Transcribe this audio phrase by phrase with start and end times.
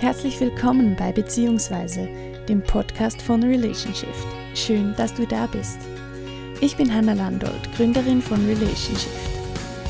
[0.00, 2.08] Herzlich willkommen bei Beziehungsweise,
[2.48, 4.14] dem Podcast von Relationship.
[4.54, 5.80] Schön, dass du da bist.
[6.60, 9.10] Ich bin Hanna Landolt, Gründerin von Relationship.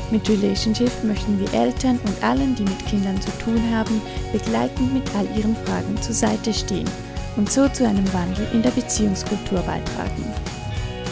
[0.09, 4.01] Mit Relationship möchten wir Eltern und allen, die mit Kindern zu tun haben,
[4.33, 6.89] begleitend mit all ihren Fragen zur Seite stehen
[7.37, 10.25] und so zu einem Wandel in der Beziehungskultur beitragen.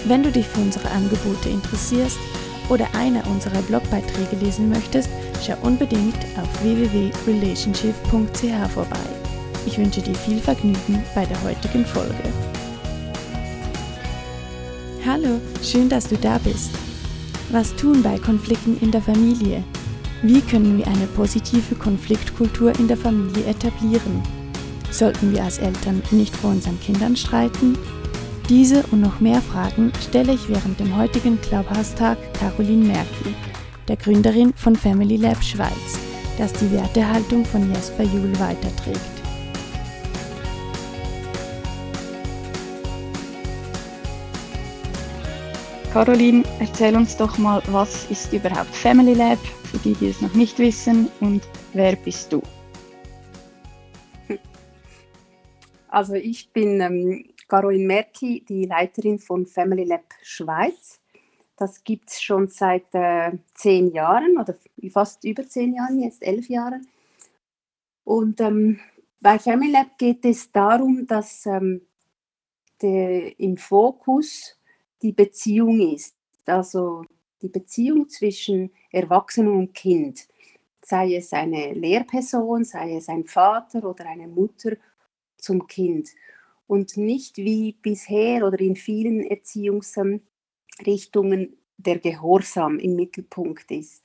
[0.05, 2.17] Wenn du dich für unsere Angebote interessierst
[2.67, 5.09] oder einer unserer Blogbeiträge lesen möchtest,
[5.45, 8.97] schau unbedingt auf www.relationship.ch vorbei.
[9.65, 12.23] Ich wünsche dir viel Vergnügen bei der heutigen Folge.
[15.05, 16.71] Hallo, schön, dass du da bist.
[17.49, 19.63] Was tun bei Konflikten in der Familie?
[20.21, 24.21] Wie können wir eine positive Konfliktkultur in der Familie etablieren?
[24.91, 27.77] Sollten wir als Eltern nicht vor unseren Kindern streiten?
[28.49, 33.33] Diese und noch mehr Fragen stelle ich während dem heutigen Clubhouse-Tag Caroline Merkel,
[33.87, 35.99] der Gründerin von Family Lab Schweiz,
[36.37, 38.99] das die Wertehaltung von Jesper Juhl weiterträgt.
[45.93, 49.39] Caroline, erzähl uns doch mal, was ist überhaupt Family Lab,
[49.71, 51.41] für die, die es noch nicht wissen, und
[51.73, 52.41] wer bist du?
[55.87, 60.96] Also ich bin ähm, Caroline Merki, die Leiterin von Family Lab Schweiz.
[61.57, 64.55] Das gibt es schon seit äh, zehn Jahren oder
[64.91, 66.79] fast über zehn Jahren, jetzt elf Jahre.
[68.03, 68.79] Und ähm,
[69.19, 71.81] bei Family Lab geht es darum, dass ähm,
[72.81, 74.55] der, im Fokus
[75.01, 76.15] die Beziehung ist.
[76.45, 77.03] Also
[77.41, 80.27] die Beziehung zwischen Erwachsenen und Kind.
[80.81, 84.77] Sei es eine Lehrperson, sei es ein Vater oder eine Mutter
[85.37, 86.09] zum Kind
[86.67, 89.21] und nicht wie bisher oder in vielen
[90.77, 94.03] Erziehungsrichtungen der Gehorsam im Mittelpunkt ist.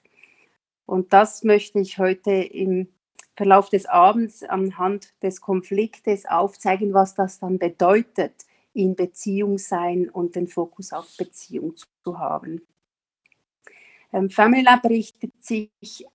[0.87, 2.89] Und das möchte ich heute im
[3.35, 8.35] Verlauf des Abends anhand des Konfliktes aufzeigen, was das dann bedeutet,
[8.75, 11.75] in Beziehung sein und den Fokus auf Beziehung
[12.05, 12.63] zu haben.
[14.13, 16.07] Ähm, Family Lab richtet sich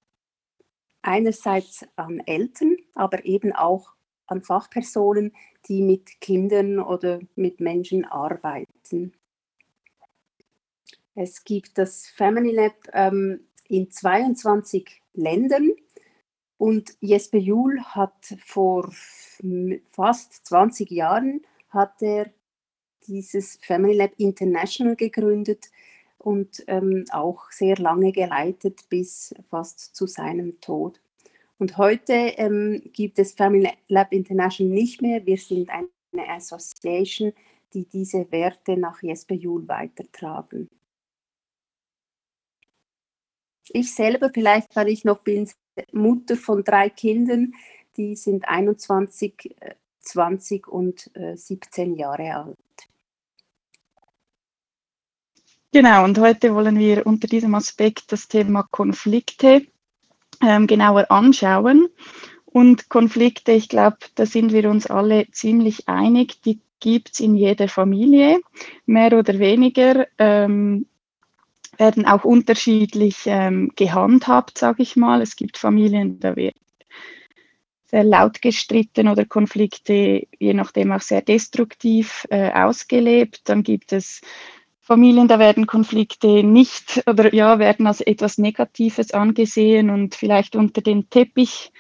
[1.02, 3.94] einerseits an Eltern, aber eben auch
[4.28, 5.34] an Fachpersonen,
[5.68, 9.17] die mit Kindern oder mit Menschen arbeiten.
[11.20, 15.72] Es gibt das Family Lab ähm, in 22 Ländern
[16.58, 18.92] und Jesper Juhl hat vor
[19.90, 22.32] fast 20 Jahren hat er
[23.08, 25.72] dieses Family Lab International gegründet
[26.20, 31.02] und ähm, auch sehr lange geleitet bis fast zu seinem Tod.
[31.58, 35.26] Und heute ähm, gibt es Family Lab International nicht mehr.
[35.26, 37.34] Wir sind eine Association,
[37.74, 40.70] die diese Werte nach Jesper Juhl weitertragen.
[43.74, 45.50] Ich selber, vielleicht weil ich noch bin,
[45.92, 47.54] Mutter von drei Kindern,
[47.98, 49.56] die sind 21,
[50.00, 52.58] 20 und 17 äh, Jahre alt.
[55.74, 59.68] Genau, und heute wollen wir unter diesem Aspekt das Thema Konflikte
[60.42, 61.90] ähm, genauer anschauen.
[62.46, 67.36] Und Konflikte, ich glaube, da sind wir uns alle ziemlich einig, die gibt es in
[67.36, 68.40] jeder Familie,
[68.86, 70.08] mehr oder weniger.
[70.18, 70.88] Ähm,
[71.78, 75.22] werden auch unterschiedlich ähm, gehandhabt, sage ich mal.
[75.22, 76.56] Es gibt Familien, da wird
[77.86, 83.42] sehr laut gestritten oder Konflikte, je nachdem auch sehr destruktiv äh, ausgelebt.
[83.46, 84.22] Dann gibt es
[84.82, 90.82] Familien, da werden Konflikte nicht oder ja, werden als etwas Negatives angesehen und vielleicht unter
[90.82, 91.72] den Teppich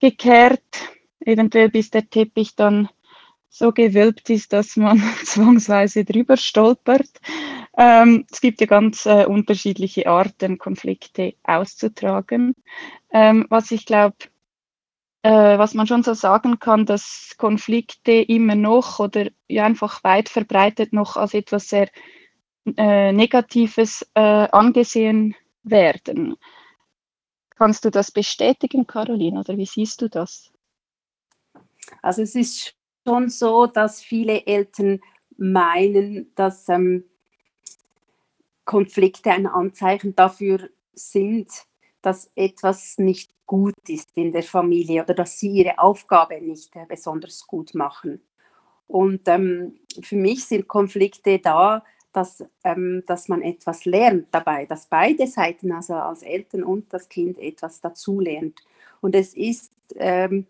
[0.00, 0.62] gekehrt,
[1.20, 2.88] eventuell bis der Teppich dann
[3.48, 7.08] so gewölbt ist, dass man zwangsweise drüber stolpert.
[7.76, 12.54] Ähm, es gibt ja ganz äh, unterschiedliche Arten, Konflikte auszutragen.
[13.10, 14.16] Ähm, was ich glaube,
[15.22, 20.28] äh, was man schon so sagen kann, dass Konflikte immer noch oder ja einfach weit
[20.28, 21.88] verbreitet noch als etwas sehr
[22.76, 26.36] äh, Negatives äh, angesehen werden.
[27.56, 30.52] Kannst du das bestätigen, Caroline, oder wie siehst du das?
[32.02, 32.74] Also es ist
[33.06, 35.00] schon so, dass viele Eltern
[35.36, 37.04] meinen, dass ähm,
[38.64, 41.48] Konflikte ein Anzeichen dafür sind,
[42.00, 46.86] dass etwas nicht gut ist in der Familie oder dass sie ihre Aufgabe nicht äh,
[46.88, 48.20] besonders gut machen.
[48.86, 54.86] Und ähm, für mich sind Konflikte da, dass, ähm, dass man etwas lernt dabei, dass
[54.86, 58.60] beide Seiten, also als Eltern und das Kind, etwas dazu lernt.
[59.00, 60.46] Und es ist ähm,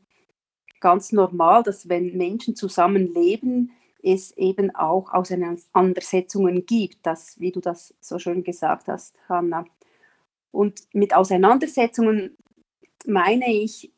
[0.80, 3.70] ganz normal, dass wenn Menschen zusammenleben,
[4.02, 9.64] es eben auch Auseinandersetzungen gibt, das, wie du das so schön gesagt hast, Hanna.
[10.50, 12.36] Und mit Auseinandersetzungen
[13.06, 13.92] meine ich,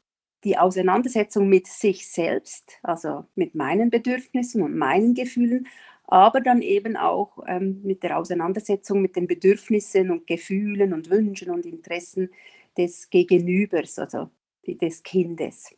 [0.44, 5.66] die Auseinandersetzung mit sich selbst, also mit meinen Bedürfnissen und meinen Gefühlen,
[6.06, 11.50] aber dann eben auch ähm, mit der Auseinandersetzung mit den Bedürfnissen und Gefühlen und Wünschen
[11.50, 12.30] und Interessen
[12.76, 14.28] des Gegenübers, also
[14.66, 15.74] des Kindes.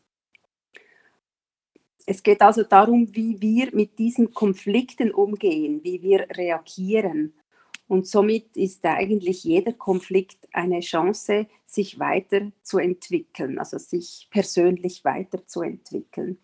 [2.07, 7.35] Es geht also darum, wie wir mit diesen Konflikten umgehen, wie wir reagieren.
[7.89, 16.39] Und somit ist eigentlich jeder Konflikt eine Chance, sich weiterzuentwickeln, also sich persönlich weiterzuentwickeln.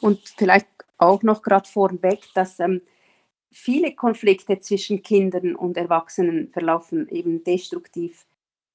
[0.00, 0.68] Und vielleicht
[0.98, 2.82] auch noch gerade vorweg, dass ähm,
[3.50, 8.26] viele Konflikte zwischen Kindern und Erwachsenen verlaufen eben destruktiv,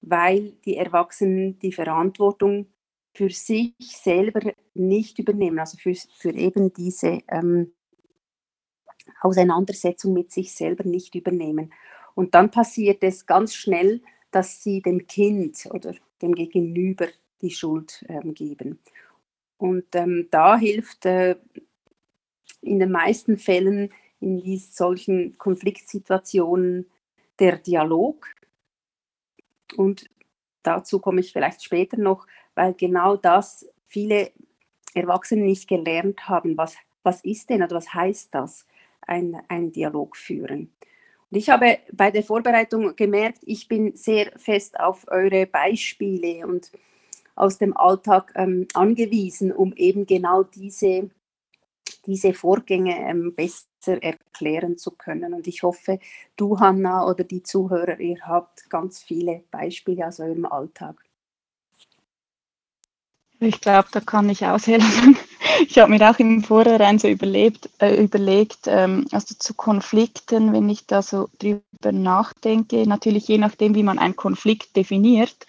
[0.01, 2.67] weil die Erwachsenen die Verantwortung
[3.13, 7.73] für sich selber nicht übernehmen, also für, für eben diese ähm,
[9.21, 11.73] Auseinandersetzung mit sich selber nicht übernehmen.
[12.15, 17.07] Und dann passiert es ganz schnell, dass sie dem Kind oder dem Gegenüber
[17.41, 18.79] die Schuld ähm, geben.
[19.57, 21.35] Und ähm, da hilft äh,
[22.61, 26.89] in den meisten Fällen in solchen Konfliktsituationen
[27.39, 28.27] der Dialog.
[29.77, 30.09] Und
[30.63, 34.31] dazu komme ich vielleicht später noch, weil genau das viele
[34.93, 36.57] Erwachsene nicht gelernt haben.
[36.57, 38.65] Was, was ist denn oder was heißt das?
[39.09, 40.71] ein, einen Dialog führen.
[41.31, 46.71] Und ich habe bei der Vorbereitung gemerkt, ich bin sehr fest auf eure Beispiele und
[47.35, 51.09] aus dem Alltag ähm, angewiesen, um eben genau diese,
[52.05, 55.33] diese Vorgänge ähm, besser erklären zu können.
[55.33, 55.99] Und ich hoffe,
[56.35, 61.01] du, Hanna, oder die Zuhörer, ihr habt ganz viele Beispiele aus eurem Alltag.
[63.41, 65.17] Ich glaube, da kann ich aushelfen.
[65.67, 70.69] Ich habe mir auch im Vorhinein so überlebt, äh, überlegt, ähm, also zu Konflikten, wenn
[70.69, 75.47] ich da so drüber nachdenke, natürlich je nachdem, wie man einen Konflikt definiert,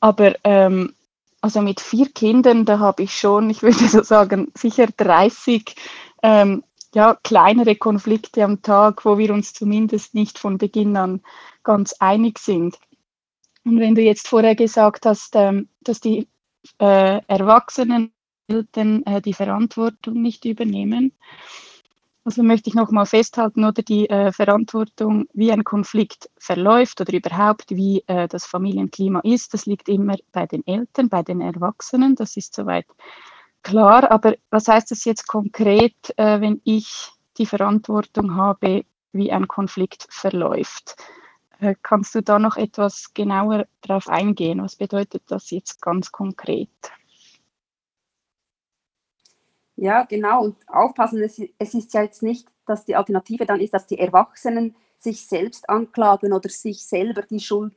[0.00, 0.94] aber ähm,
[1.40, 5.74] also mit vier Kindern, da habe ich schon, ich würde so sagen, sicher 30
[6.22, 6.62] ähm,
[6.94, 11.22] ja, kleinere Konflikte am Tag, wo wir uns zumindest nicht von Beginn an
[11.62, 12.78] ganz einig sind.
[13.64, 16.26] Und wenn du jetzt vorher gesagt hast, ähm, dass die
[16.78, 18.12] äh, Erwachsenen
[18.48, 21.12] Eltern äh, die Verantwortung nicht übernehmen.
[22.24, 27.70] Also möchte ich nochmal festhalten, oder die äh, Verantwortung, wie ein Konflikt verläuft oder überhaupt,
[27.70, 32.36] wie äh, das Familienklima ist, das liegt immer bei den Eltern, bei den Erwachsenen, das
[32.36, 32.86] ist soweit
[33.62, 34.10] klar.
[34.10, 40.06] Aber was heißt das jetzt konkret, äh, wenn ich die Verantwortung habe, wie ein Konflikt
[40.10, 40.96] verläuft?
[41.60, 44.62] Äh, kannst du da noch etwas genauer darauf eingehen?
[44.62, 46.70] Was bedeutet das jetzt ganz konkret?
[49.76, 50.44] Ja, genau.
[50.44, 54.74] Und aufpassen, es, ist ja jetzt nicht, dass die Alternative dann ist, dass die Erwachsenen
[54.98, 57.74] sich selbst anklagen oder sich selber die Schuld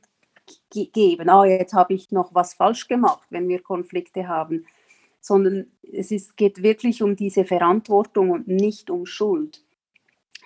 [0.70, 1.28] geben.
[1.28, 4.66] Ah, jetzt habe ich noch was falsch gemacht, wenn wir Konflikte haben.
[5.20, 9.62] Sondern es ist, geht wirklich um diese Verantwortung und nicht um Schuld.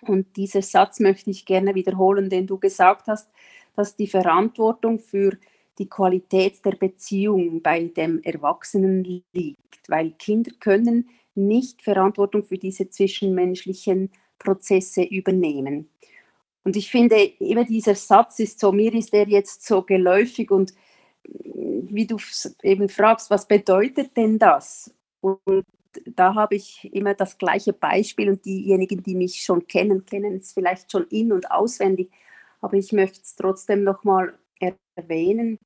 [0.02, 3.30] Und diesen Satz möchte ich gerne wiederholen, den du gesagt hast,
[3.74, 5.36] dass die Verantwortung für
[5.78, 12.88] die Qualität der Beziehung bei dem Erwachsenen liegt, weil Kinder können nicht Verantwortung für diese
[12.88, 15.88] zwischenmenschlichen Prozesse übernehmen.
[16.64, 20.72] Und ich finde, immer dieser Satz ist so, mir ist der jetzt so geläufig und
[21.24, 22.16] wie du
[22.62, 24.92] eben fragst, was bedeutet denn das?
[25.20, 25.64] Und
[26.04, 30.52] da habe ich immer das gleiche Beispiel und diejenigen, die mich schon kennen, kennen es
[30.52, 32.10] vielleicht schon in und auswendig,
[32.60, 34.38] aber ich möchte es trotzdem nochmal
[34.96, 35.58] erwähnen.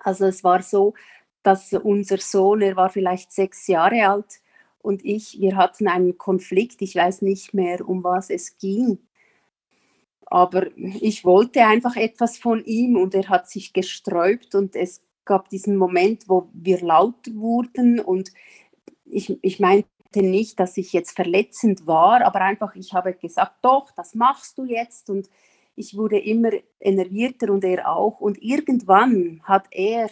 [0.00, 0.94] Also es war so,
[1.42, 4.40] dass unser Sohn, er war vielleicht sechs Jahre alt
[4.78, 8.98] und ich, wir hatten einen Konflikt, ich weiß nicht mehr, um was es ging.
[10.26, 15.48] Aber ich wollte einfach etwas von ihm und er hat sich gesträubt und es gab
[15.48, 18.30] diesen Moment, wo wir laut wurden und
[19.04, 23.90] ich, ich meinte nicht, dass ich jetzt verletzend war, aber einfach, ich habe gesagt, doch,
[23.92, 25.28] das machst du jetzt und
[25.76, 28.20] ich wurde immer enervierter und er auch.
[28.20, 30.08] Und irgendwann hat er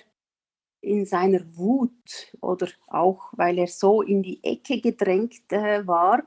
[0.81, 6.25] in seiner Wut oder auch weil er so in die Ecke gedrängt äh, war,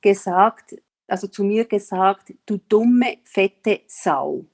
[0.00, 4.46] gesagt, also zu mir gesagt, du dumme, fette Sau.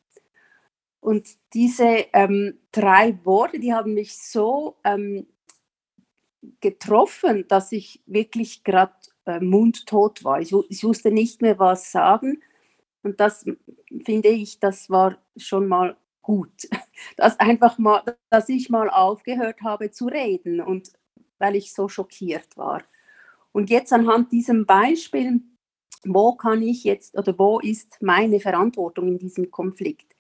[1.01, 5.27] Und diese ähm, drei Worte, die haben mich so ähm,
[6.61, 8.95] getroffen, dass ich wirklich gerade
[9.27, 10.41] äh, mundtot war.
[10.41, 12.43] Ich, ich, wusste nicht mehr, was sagen.
[13.03, 13.45] Und das
[14.05, 16.69] finde ich, das war schon mal gut.
[17.17, 20.93] Dass einfach mal, dass ich mal aufgehört habe zu reden und
[21.39, 22.83] weil ich so schockiert war.
[23.53, 25.41] Und jetzt anhand diesem Beispiel,
[26.05, 30.14] wo kann ich jetzt oder wo ist meine Verantwortung in diesem Konflikt?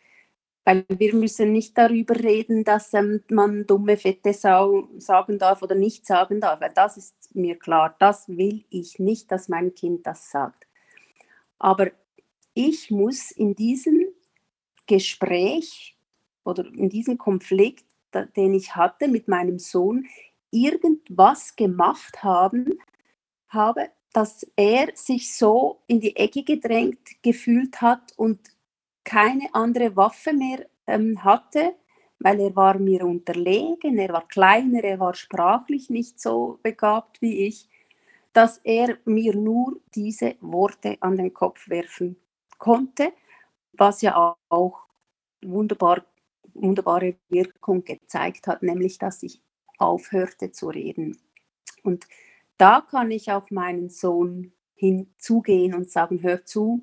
[0.64, 5.74] Weil wir müssen nicht darüber reden, dass ähm, man dumme, fette Sau sagen darf oder
[5.74, 6.60] nicht sagen darf.
[6.60, 10.66] Weil das ist mir klar, das will ich nicht, dass mein Kind das sagt.
[11.58, 11.90] Aber
[12.54, 14.06] ich muss in diesem
[14.86, 15.96] Gespräch
[16.44, 17.84] oder in diesem Konflikt,
[18.36, 20.06] den ich hatte mit meinem Sohn,
[20.50, 22.78] irgendwas gemacht haben,
[23.48, 28.38] habe, dass er sich so in die Ecke gedrängt gefühlt hat und
[29.04, 31.74] keine andere Waffe mehr ähm, hatte,
[32.18, 37.46] weil er war mir unterlegen, er war kleiner, er war sprachlich nicht so begabt wie
[37.46, 37.68] ich,
[38.32, 42.16] dass er mir nur diese Worte an den Kopf werfen
[42.58, 43.12] konnte,
[43.72, 44.86] was ja auch
[45.42, 46.04] wunderbar,
[46.54, 49.40] wunderbare Wirkung gezeigt hat, nämlich dass ich
[49.78, 51.18] aufhörte zu reden.
[51.82, 52.06] Und
[52.56, 56.82] da kann ich auf meinen Sohn hinzugehen und sagen, hör zu,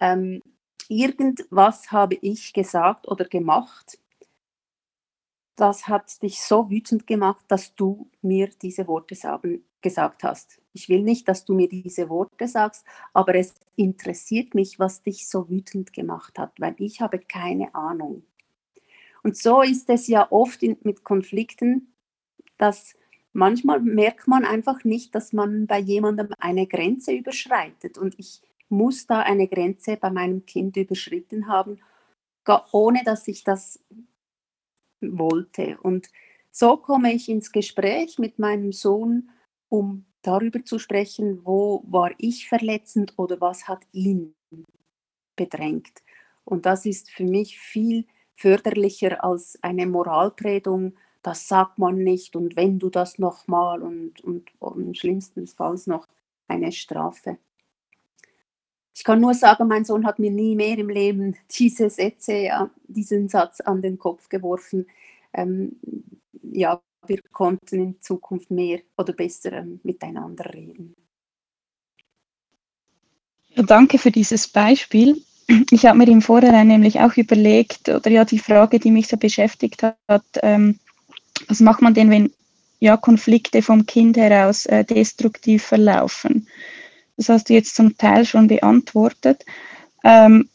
[0.00, 0.42] ähm,
[0.88, 3.98] irgendwas habe ich gesagt oder gemacht,
[5.56, 10.60] das hat dich so wütend gemacht, dass du mir diese Worte sagen, gesagt hast.
[10.72, 15.28] Ich will nicht, dass du mir diese Worte sagst, aber es interessiert mich, was dich
[15.28, 18.22] so wütend gemacht hat, weil ich habe keine Ahnung.
[19.22, 21.92] Und so ist es ja oft in, mit Konflikten,
[22.56, 22.94] dass
[23.32, 27.98] manchmal merkt man einfach nicht, dass man bei jemandem eine Grenze überschreitet.
[27.98, 31.80] Und ich muss da eine Grenze bei meinem Kind überschritten haben,
[32.72, 33.82] ohne dass ich das
[35.00, 35.78] wollte.
[35.82, 36.08] Und
[36.50, 39.30] so komme ich ins Gespräch mit meinem Sohn,
[39.68, 44.34] um darüber zu sprechen, wo war ich verletzend oder was hat ihn
[45.36, 46.02] bedrängt.
[46.44, 52.56] Und das ist für mich viel förderlicher als eine Moralprägung, das sagt man nicht und
[52.56, 56.06] wenn du das nochmal und, und, und schlimmstenfalls noch
[56.46, 57.38] eine Strafe.
[58.98, 62.50] Ich kann nur sagen, mein Sohn hat mir nie mehr im Leben diese Sätze,
[62.88, 64.86] diesen Satz an den Kopf geworfen.
[65.32, 65.76] Ähm,
[66.42, 70.96] ja, wir konnten in Zukunft mehr oder besser ähm, miteinander reden.
[73.50, 75.22] Ja, danke für dieses Beispiel.
[75.70, 79.16] Ich habe mir im Vorhinein nämlich auch überlegt, oder ja, die Frage, die mich so
[79.16, 80.80] beschäftigt hat, ähm,
[81.46, 82.32] was macht man denn, wenn
[82.80, 86.48] ja, Konflikte vom Kind heraus äh, destruktiv verlaufen?
[87.18, 89.44] Das hast du jetzt zum Teil schon beantwortet.
[90.04, 90.48] Ähm,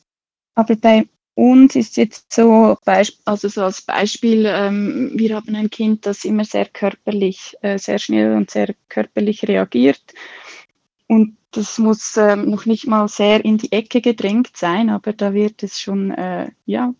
[0.56, 1.06] aber bei
[1.36, 2.78] uns ist jetzt so,
[3.26, 8.00] also so als Beispiel, ähm, wir haben ein Kind, das immer sehr körperlich, äh, sehr
[8.00, 10.02] schnell und sehr körperlich reagiert.
[11.08, 15.34] Und das muss ähm, noch nicht mal sehr in die Ecke gedrängt sein, aber da
[15.34, 16.94] wird es schon, äh, ja,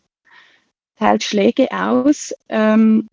[0.98, 2.34] teilt Schläge aus.
[2.50, 3.08] Ähm,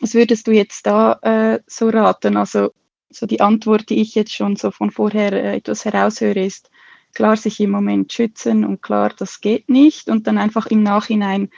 [0.00, 2.36] was würdest du jetzt da äh, so raten?
[2.38, 2.72] Also
[3.10, 6.70] so die Antwort, die ich jetzt schon so von vorher äh, etwas heraushöre, ist
[7.14, 11.50] klar sich im Moment schützen und klar, das geht nicht und dann einfach im Nachhinein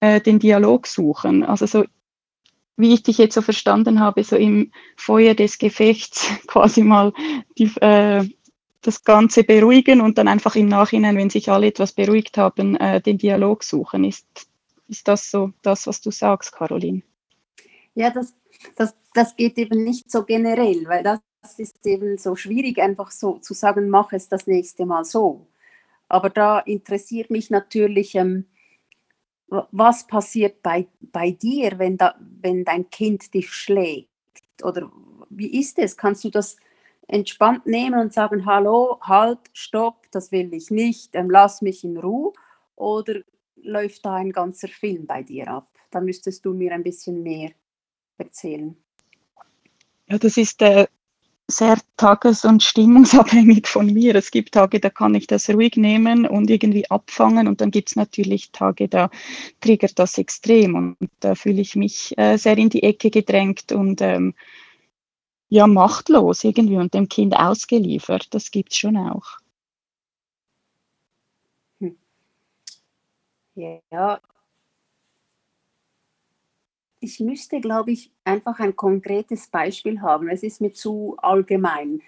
[0.00, 1.44] äh, den Dialog suchen.
[1.44, 1.84] Also so
[2.76, 7.12] wie ich dich jetzt so verstanden habe, so im Feuer des Gefechts quasi mal
[7.58, 8.28] die, äh,
[8.82, 13.00] das Ganze beruhigen und dann einfach im Nachhinein, wenn sich alle etwas beruhigt haben, äh,
[13.00, 14.04] den Dialog suchen.
[14.04, 14.26] Ist,
[14.88, 17.02] ist das so das, was du sagst, Caroline?
[17.94, 18.32] Ja, das,
[18.76, 21.20] das das geht eben nicht so generell, weil das
[21.56, 25.48] ist eben so schwierig, einfach so zu sagen, mach es das nächste Mal so.
[26.08, 28.46] Aber da interessiert mich natürlich, ähm,
[29.48, 34.08] was passiert bei, bei dir, wenn, da, wenn dein Kind dich schlägt?
[34.62, 34.90] Oder
[35.30, 35.96] wie ist es?
[35.96, 36.56] Kannst du das
[37.08, 41.96] entspannt nehmen und sagen, hallo, halt, stopp, das will ich nicht, ähm, lass mich in
[41.96, 42.32] Ruhe?
[42.76, 43.22] Oder
[43.56, 45.68] läuft da ein ganzer Film bei dir ab?
[45.90, 47.50] Da müsstest du mir ein bisschen mehr
[48.18, 48.76] erzählen.
[50.08, 50.86] Ja, das ist äh,
[51.48, 54.14] sehr tages- und stimmungsabhängig von mir.
[54.14, 57.90] Es gibt Tage, da kann ich das ruhig nehmen und irgendwie abfangen und dann gibt
[57.90, 59.10] es natürlich Tage, da
[59.60, 64.00] triggert das extrem und da fühle ich mich äh, sehr in die Ecke gedrängt und
[64.02, 64.34] ähm,
[65.48, 68.34] ja, machtlos irgendwie und dem Kind ausgeliefert.
[68.34, 69.38] Das gibt es schon auch.
[71.80, 71.96] Hm.
[73.54, 74.20] Ja,
[77.00, 80.28] ich müsste, glaube ich, einfach ein konkretes Beispiel haben.
[80.28, 82.02] Es ist mir zu allgemein,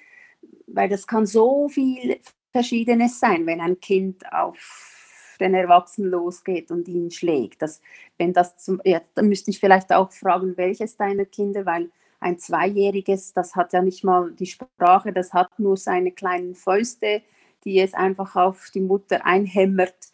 [0.66, 2.18] weil das kann so viel
[2.52, 7.62] Verschiedenes sein, wenn ein Kind auf den Erwachsenen losgeht und ihn schlägt.
[7.62, 7.80] Das,
[8.18, 12.38] wenn das zum, ja, dann müsste ich vielleicht auch fragen, welches deiner Kinder, weil ein
[12.38, 17.22] Zweijähriges, das hat ja nicht mal die Sprache, das hat nur seine kleinen Fäuste,
[17.64, 20.10] die es einfach auf die Mutter einhämmert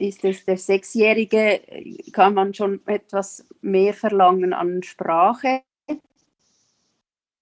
[0.00, 1.60] ist es der Sechsjährige,
[2.12, 5.62] kann man schon etwas mehr verlangen an Sprache.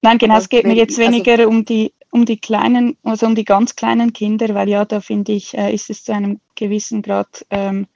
[0.02, 3.26] Nein, genau, es geht mir jetzt also weniger also, um die um die kleinen, also
[3.26, 6.40] um die ganz kleinen Kinder, weil ja, da finde ich, äh, ist es zu einem
[6.54, 7.86] gewissen Grad ähm,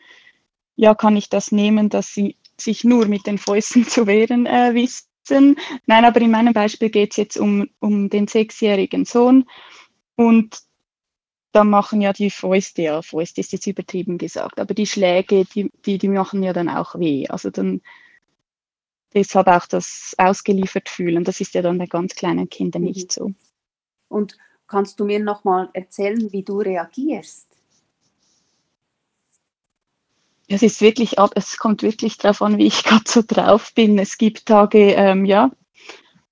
[0.77, 4.75] ja, kann ich das nehmen, dass sie sich nur mit den Fäusten zu wehren äh,
[4.75, 5.57] wissen.
[5.87, 9.45] Nein, aber in meinem Beispiel geht es jetzt um, um den sechsjährigen Sohn
[10.17, 10.59] und
[11.53, 15.71] da machen ja die Fäuste, ja, Fäuste ist jetzt übertrieben gesagt, aber die Schläge, die,
[15.85, 17.29] die, die machen ja dann auch weh.
[17.29, 17.83] Also dann
[19.15, 23.23] deshalb auch das ausgeliefert fühlen, das ist ja dann bei ganz kleinen Kindern nicht mhm.
[23.23, 23.35] so.
[24.09, 27.49] Und kannst du mir nochmal erzählen, wie du reagierst?
[30.49, 33.99] Es ist wirklich ab, es kommt wirklich darauf an, wie ich gerade so drauf bin.
[33.99, 35.51] Es gibt Tage, ähm, ja,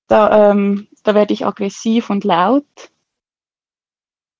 [0.08, 2.64] da, ähm, da werde ich aggressiv und laut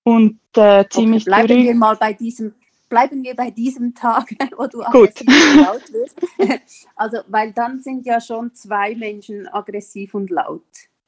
[0.02, 2.54] und äh, ziemlich okay, bleiben wir mal bei diesem
[2.90, 4.28] bleiben wir bei diesem Tag,
[4.58, 6.20] wo du aggressiv und laut wirst.
[6.96, 10.66] Also, weil dann sind ja schon zwei Menschen aggressiv und laut.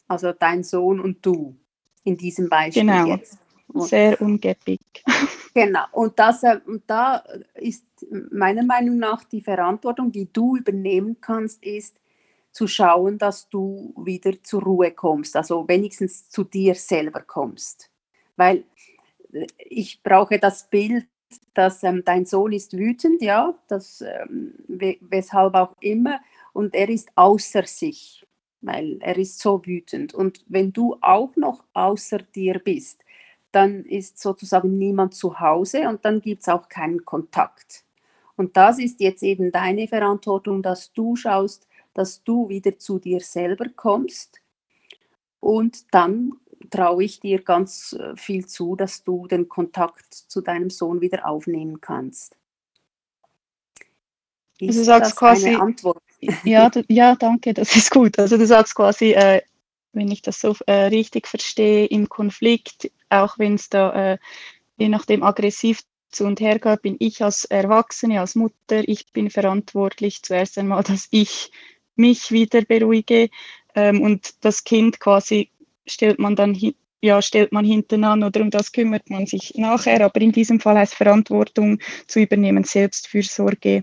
[0.09, 1.55] Also dein Sohn und du
[2.05, 3.07] in diesem Beispiel genau.
[3.07, 3.39] jetzt.
[3.69, 4.81] Und, Sehr ungeppig.
[5.55, 5.85] Genau.
[5.93, 7.23] Und, das, äh, und da
[7.57, 7.85] ist
[8.31, 12.01] meiner Meinung nach die Verantwortung, die du übernehmen kannst, ist
[12.53, 17.92] zu schauen, dass du wieder zur Ruhe kommst, also wenigstens zu dir selber kommst.
[18.43, 18.65] Weil
[19.33, 21.07] äh, ich brauche das Bild,
[21.55, 26.21] dass ähm, dein Sohn ist wütend, ja, das, ähm, weshalb auch immer,
[26.53, 28.27] und er ist außer sich,
[28.61, 30.13] weil er ist so wütend.
[30.13, 33.01] Und wenn du auch noch außer dir bist,
[33.53, 37.85] dann ist sozusagen niemand zu Hause und dann gibt es auch keinen Kontakt.
[38.37, 43.21] Und das ist jetzt eben deine Verantwortung, dass du schaust, dass du wieder zu dir
[43.21, 44.41] selber kommst.
[45.41, 46.33] Und dann
[46.71, 51.27] traue ich dir ganz äh, viel zu, dass du den Kontakt zu deinem Sohn wieder
[51.27, 52.37] aufnehmen kannst.
[54.59, 55.57] Ist also du sagst quasi,
[56.45, 58.19] Ja, ja, danke, das ist gut.
[58.19, 59.43] Also du sagst quasi, äh,
[59.93, 64.19] wenn ich das so äh, richtig verstehe, im Konflikt, auch wenn es da äh,
[64.77, 69.31] je nachdem aggressiv zu und her geht, bin ich als Erwachsene, als Mutter, ich bin
[69.31, 71.51] verantwortlich zuerst einmal, dass ich
[71.97, 73.31] mich wieder beruhige
[73.75, 75.51] ähm, und das Kind quasi
[75.87, 76.57] stellt man dann
[77.05, 80.05] ja, stellt man hinten an oder um das kümmert man sich nachher.
[80.05, 83.83] Aber in diesem Fall heißt Verantwortung zu übernehmen, Selbstfürsorge,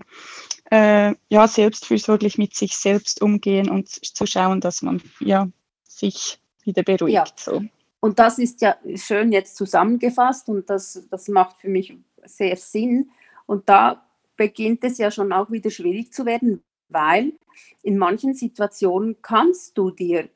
[0.70, 5.48] äh, ja, selbstfürsorglich mit sich selbst umgehen und zu schauen, dass man ja,
[5.86, 7.14] sich wieder beruhigt.
[7.14, 7.26] Ja.
[7.36, 7.62] So.
[8.00, 13.10] Und das ist ja schön jetzt zusammengefasst und das, das macht für mich sehr Sinn.
[13.44, 17.34] Und da beginnt es ja schon auch wieder schwierig zu werden, weil
[17.82, 20.30] in manchen Situationen kannst du dir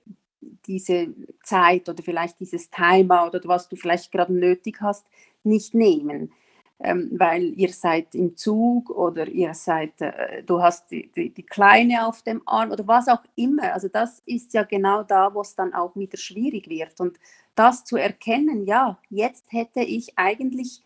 [0.66, 5.06] diese Zeit oder vielleicht dieses Timer oder was du vielleicht gerade nötig hast,
[5.42, 6.32] nicht nehmen.
[6.80, 11.44] Ähm, weil ihr seid im Zug oder ihr seid, äh, du hast die, die, die,
[11.44, 13.72] Kleine auf dem Arm oder was auch immer.
[13.72, 17.00] Also das ist ja genau da, wo es dann auch wieder schwierig wird.
[17.00, 17.18] Und
[17.54, 20.82] das zu erkennen, ja, jetzt hätte ich eigentlich,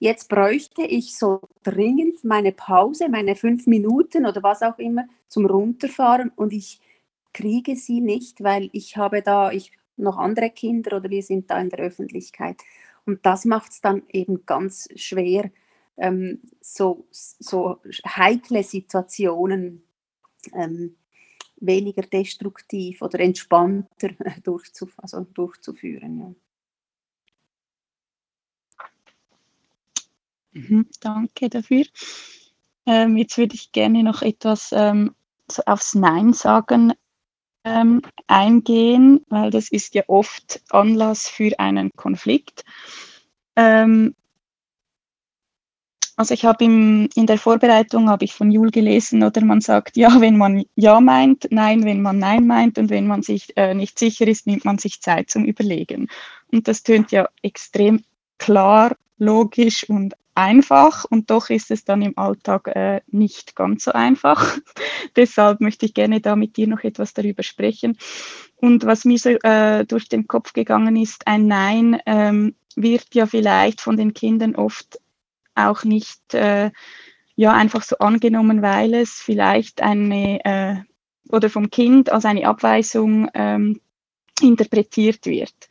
[0.00, 5.46] jetzt bräuchte ich so dringend meine Pause, meine fünf Minuten oder was auch immer zum
[5.46, 6.80] Runterfahren und ich
[7.38, 11.60] kriege sie nicht, weil ich habe da ich noch andere Kinder oder wir sind da
[11.60, 12.56] in der Öffentlichkeit.
[13.06, 15.50] Und das macht es dann eben ganz schwer,
[15.96, 19.84] ähm, so, so heikle Situationen
[20.52, 20.96] ähm,
[21.60, 24.10] weniger destruktiv oder entspannter
[24.42, 26.18] durchzuf also durchzuführen.
[26.18, 26.34] Ja.
[30.60, 31.84] Mhm, danke dafür.
[32.86, 35.14] Ähm, jetzt würde ich gerne noch etwas ähm,
[35.66, 36.94] aufs Nein sagen
[37.68, 42.64] ähm, eingehen, weil das ist ja oft Anlass für einen Konflikt.
[43.56, 44.14] Ähm,
[46.16, 50.20] also ich habe in der Vorbereitung habe ich von Jul gelesen, oder man sagt ja,
[50.20, 53.98] wenn man ja meint, nein, wenn man nein meint und wenn man sich äh, nicht
[53.98, 56.08] sicher ist, nimmt man sich Zeit zum Überlegen.
[56.50, 58.02] Und das tönt ja extrem
[58.38, 63.92] klar, logisch und einfach und doch ist es dann im Alltag äh, nicht ganz so
[63.92, 64.56] einfach.
[65.16, 67.98] Deshalb möchte ich gerne da mit dir noch etwas darüber sprechen.
[68.56, 73.26] Und was mir so äh, durch den Kopf gegangen ist, ein Nein ähm, wird ja
[73.26, 75.00] vielleicht von den Kindern oft
[75.56, 76.70] auch nicht äh,
[77.34, 80.76] ja einfach so angenommen, weil es vielleicht eine äh,
[81.30, 83.80] oder vom Kind als eine Abweisung ähm,
[84.40, 85.68] interpretiert wird.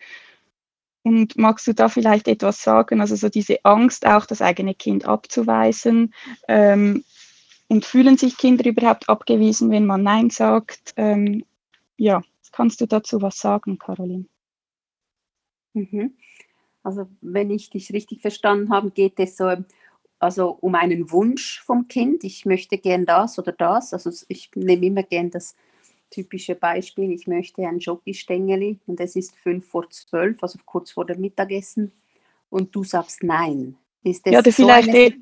[1.08, 3.00] Und magst du da vielleicht etwas sagen?
[3.00, 6.14] Also so diese Angst, auch das eigene Kind abzuweisen.
[6.50, 7.06] Ähm,
[7.70, 10.94] und fühlen sich Kinder überhaupt abgewiesen, wenn man Nein sagt?
[10.98, 11.46] Ähm,
[11.96, 14.26] ja, kannst du dazu was sagen, Caroline?
[15.74, 16.18] Mhm.
[16.84, 19.50] Also wenn ich dich richtig verstanden habe, geht es so
[20.20, 22.26] also um einen Wunsch vom Kind.
[22.26, 23.94] Ich möchte gern das oder das.
[23.94, 25.56] Also ich nehme immer gern das
[26.10, 31.06] typische Beispiel, ich möchte ein Schokistängeli und es ist fünf vor zwölf, also kurz vor
[31.06, 31.92] dem Mittagessen
[32.50, 33.76] und du sagst nein.
[34.04, 35.14] Ist das ja, oder so vielleicht, eine...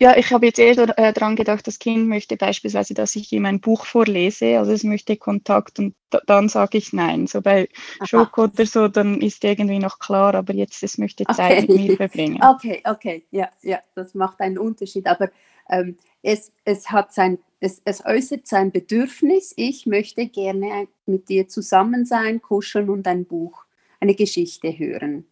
[0.00, 3.44] ja, ich habe jetzt eher äh, daran gedacht, das Kind möchte beispielsweise, dass ich ihm
[3.44, 5.94] ein Buch vorlese, also es möchte Kontakt und
[6.26, 7.26] dann sage ich nein.
[7.26, 8.06] So bei Aha.
[8.06, 11.72] Schoko oder so, dann ist irgendwie noch klar, aber jetzt es möchte Zeit okay.
[11.72, 12.40] mit mir verbringen.
[12.54, 15.06] Okay, okay, ja, ja, das macht einen Unterschied.
[15.06, 15.30] Aber
[15.68, 21.48] ähm, es, es hat sein, es, es äußert sein Bedürfnis, ich möchte gerne mit dir
[21.48, 23.64] zusammen sein, kuscheln und ein Buch,
[24.00, 25.26] eine Geschichte hören.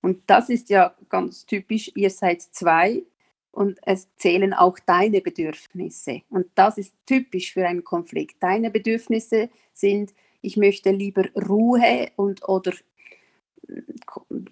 [0.00, 3.02] Und das ist ja ganz typisch, ihr seid zwei
[3.50, 6.22] und es zählen auch deine Bedürfnisse.
[6.30, 8.36] Und das ist typisch für einen Konflikt.
[8.40, 12.72] Deine Bedürfnisse sind, ich möchte lieber Ruhe und oder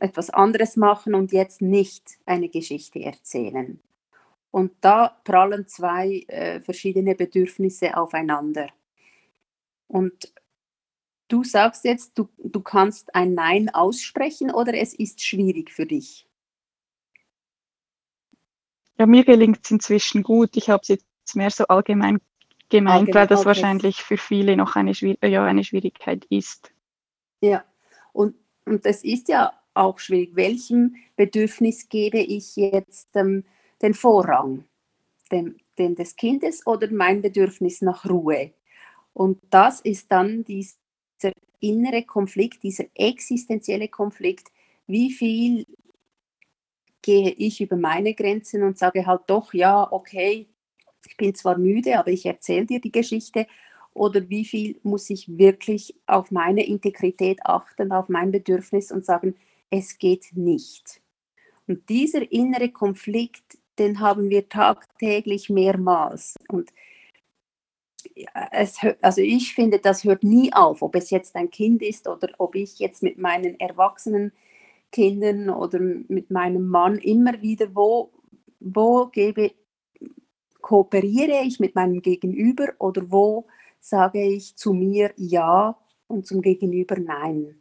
[0.01, 3.81] etwas anderes machen und jetzt nicht eine Geschichte erzählen.
[4.57, 8.69] Und da prallen zwei äh, verschiedene Bedürfnisse aufeinander.
[9.87, 10.33] Und
[11.29, 16.27] du sagst jetzt, du, du kannst ein Nein aussprechen oder es ist schwierig für dich?
[18.99, 20.57] Ja, mir gelingt es inzwischen gut.
[20.57, 22.19] Ich habe es jetzt mehr so allgemein
[22.71, 23.49] gemeint, allgemein, weil das okay.
[23.49, 26.73] wahrscheinlich für viele noch eine, ja, eine Schwierigkeit ist.
[27.43, 27.63] Ja,
[28.15, 30.35] und, und das ist ja auch schwierig.
[30.35, 33.45] Welchem Bedürfnis gebe ich jetzt ähm,
[33.83, 34.65] den Vorrang?
[35.31, 38.53] Dem, dem des Kindes oder mein Bedürfnis nach Ruhe?
[39.13, 44.49] Und das ist dann dieser innere Konflikt, dieser existenzielle Konflikt.
[44.87, 45.67] Wie viel
[47.03, 50.49] gehe ich über meine Grenzen und sage halt doch, ja, okay,
[51.07, 53.47] ich bin zwar müde, aber ich erzähle dir die Geschichte.
[53.95, 59.37] Oder wie viel muss ich wirklich auf meine Integrität achten, auf mein Bedürfnis und sagen,
[59.71, 61.01] es geht nicht.
[61.67, 66.35] Und dieser innere Konflikt, den haben wir tagtäglich mehrmals.
[66.49, 66.71] Und
[68.53, 72.29] es, also ich finde, das hört nie auf, ob es jetzt ein Kind ist oder
[72.39, 74.33] ob ich jetzt mit meinen Erwachsenen
[74.93, 78.13] Kindern oder mit meinem Mann immer wieder, wo,
[78.61, 79.53] wo gebe,
[80.61, 83.47] kooperiere ich mit meinem Gegenüber oder wo
[83.81, 87.61] sage ich zu mir Ja und zum Gegenüber Nein.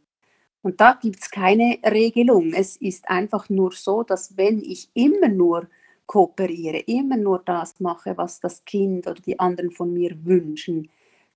[0.62, 2.52] Und da gibt es keine Regelung.
[2.52, 5.68] Es ist einfach nur so, dass wenn ich immer nur
[6.06, 10.88] kooperiere, immer nur das mache, was das Kind oder die anderen von mir wünschen,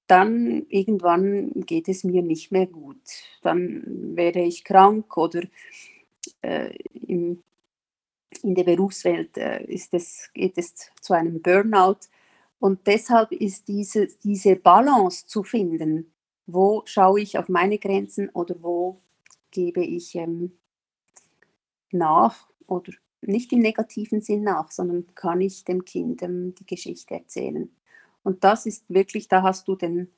[0.07, 3.01] dann irgendwann geht es mir nicht mehr gut.
[3.43, 5.43] Dann werde ich krank oder
[6.43, 7.43] äh, im,
[8.43, 12.09] in der Berufswelt äh, ist es, geht es zu einem Burnout.
[12.59, 16.13] Und deshalb ist diese, diese Balance zu finden,
[16.47, 19.01] wo schaue ich auf meine Grenzen oder wo
[19.51, 20.59] gebe ich ähm,
[21.93, 27.15] nach oder nicht im negativen Sinn nach, sondern kann ich dem Kind ähm, die Geschichte
[27.15, 27.71] erzählen.
[28.23, 30.11] Und das ist wirklich, da hast du den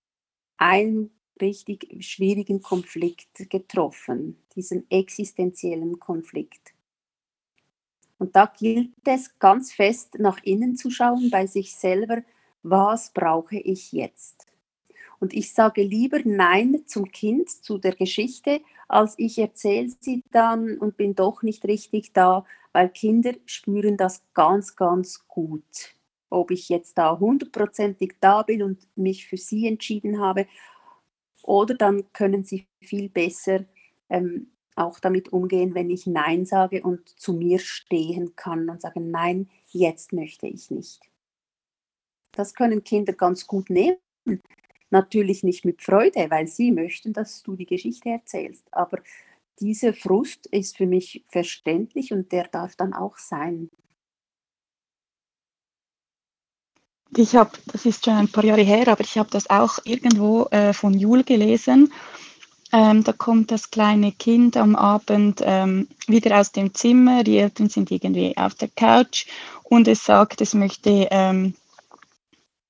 [0.56, 1.10] einen
[1.40, 6.72] richtig schwierigen Konflikt getroffen, diesen existenziellen Konflikt.
[8.18, 12.22] Und da gilt es ganz fest nach innen zu schauen, bei sich selber,
[12.62, 14.46] was brauche ich jetzt?
[15.18, 20.78] Und ich sage lieber Nein zum Kind, zu der Geschichte, als ich erzähle sie dann
[20.78, 25.96] und bin doch nicht richtig da, weil Kinder spüren das ganz, ganz gut.
[26.30, 30.46] Ob ich jetzt da hundertprozentig da bin und mich für sie entschieden habe
[31.42, 33.64] oder dann können sie viel besser
[34.08, 39.11] ähm, auch damit umgehen, wenn ich Nein sage und zu mir stehen kann und sagen,
[39.11, 41.00] nein, jetzt möchte ich nicht.
[42.32, 43.98] Das können Kinder ganz gut nehmen.
[44.90, 48.66] Natürlich nicht mit Freude, weil sie möchten, dass du die Geschichte erzählst.
[48.72, 48.98] Aber
[49.60, 53.70] dieser Frust ist für mich verständlich und der darf dann auch sein.
[57.14, 60.44] Ich habe, das ist schon ein paar Jahre her, aber ich habe das auch irgendwo
[60.46, 61.92] äh, von Jul gelesen.
[62.72, 67.68] Ähm, da kommt das kleine Kind am Abend ähm, wieder aus dem Zimmer, die Eltern
[67.68, 69.26] sind irgendwie auf der Couch
[69.64, 71.54] und es sagt, es möchte ähm,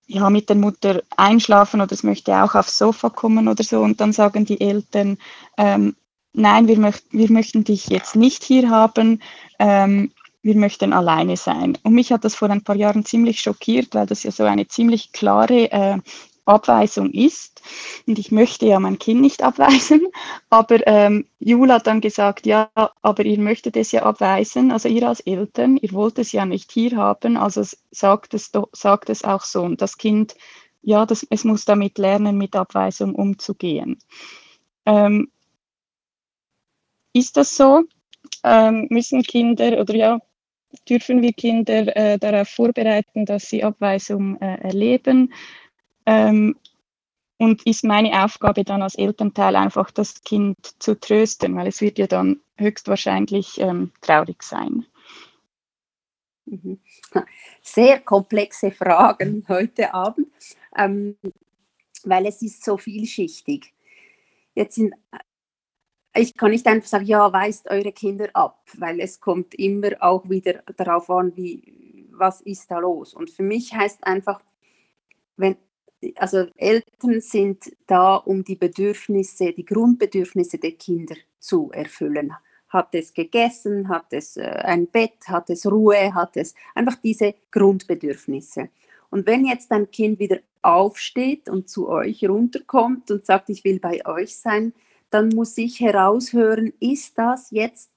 [0.08, 4.00] ja, mit der Mutter einschlafen oder es möchte auch aufs Sofa kommen oder so und
[4.00, 5.18] dann sagen die Eltern,
[5.56, 5.94] ähm,
[6.32, 9.22] nein, wir, möcht wir möchten dich jetzt nicht hier haben,
[9.58, 11.78] ähm, wir möchten alleine sein.
[11.82, 14.66] Und mich hat das vor ein paar Jahren ziemlich schockiert, weil das ja so eine
[14.66, 15.98] ziemlich klare äh,
[16.44, 17.62] Abweisung ist.
[18.06, 20.08] Und ich möchte ja mein Kind nicht abweisen.
[20.50, 22.70] Aber ähm, Jula hat dann gesagt, ja,
[23.02, 26.72] aber ihr möchtet es ja abweisen, also ihr als Eltern, ihr wollt es ja nicht
[26.72, 29.62] hier haben, also sagt es, doch, sagt es auch so.
[29.62, 30.34] Und das Kind,
[30.82, 33.98] ja, das, es muss damit lernen, mit Abweisung umzugehen.
[34.84, 35.28] Ähm,
[37.12, 37.84] ist das so?
[38.44, 40.18] Ähm, müssen Kinder oder ja,
[40.88, 45.32] dürfen wir Kinder äh, darauf vorbereiten, dass sie Abweisung äh, erleben.
[46.06, 46.56] Ähm,
[47.38, 51.98] und ist meine Aufgabe dann als Elternteil einfach das Kind zu trösten, weil es wird
[51.98, 54.86] ja dann höchstwahrscheinlich ähm, traurig sein.
[56.46, 56.78] Mhm.
[57.62, 60.28] Sehr komplexe Fragen heute Abend,
[60.76, 61.16] ähm,
[62.04, 63.74] weil es ist so vielschichtig.
[64.54, 64.94] Jetzt sind,
[66.14, 70.28] ich kann nicht einfach sagen, ja, weist eure Kinder ab, weil es kommt immer auch
[70.28, 73.14] wieder darauf an, wie, was ist da los.
[73.14, 74.40] Und für mich heißt einfach,
[75.36, 75.56] wenn,
[76.16, 82.34] also Eltern sind da, um die Bedürfnisse, die Grundbedürfnisse der Kinder zu erfüllen
[82.72, 87.34] hat es gegessen, hat es äh, ein Bett, hat es Ruhe, hat es einfach diese
[87.50, 88.70] Grundbedürfnisse.
[89.10, 93.78] Und wenn jetzt ein Kind wieder aufsteht und zu euch runterkommt und sagt, ich will
[93.78, 94.72] bei euch sein,
[95.12, 97.90] dann muss ich heraushören, ist das jetzt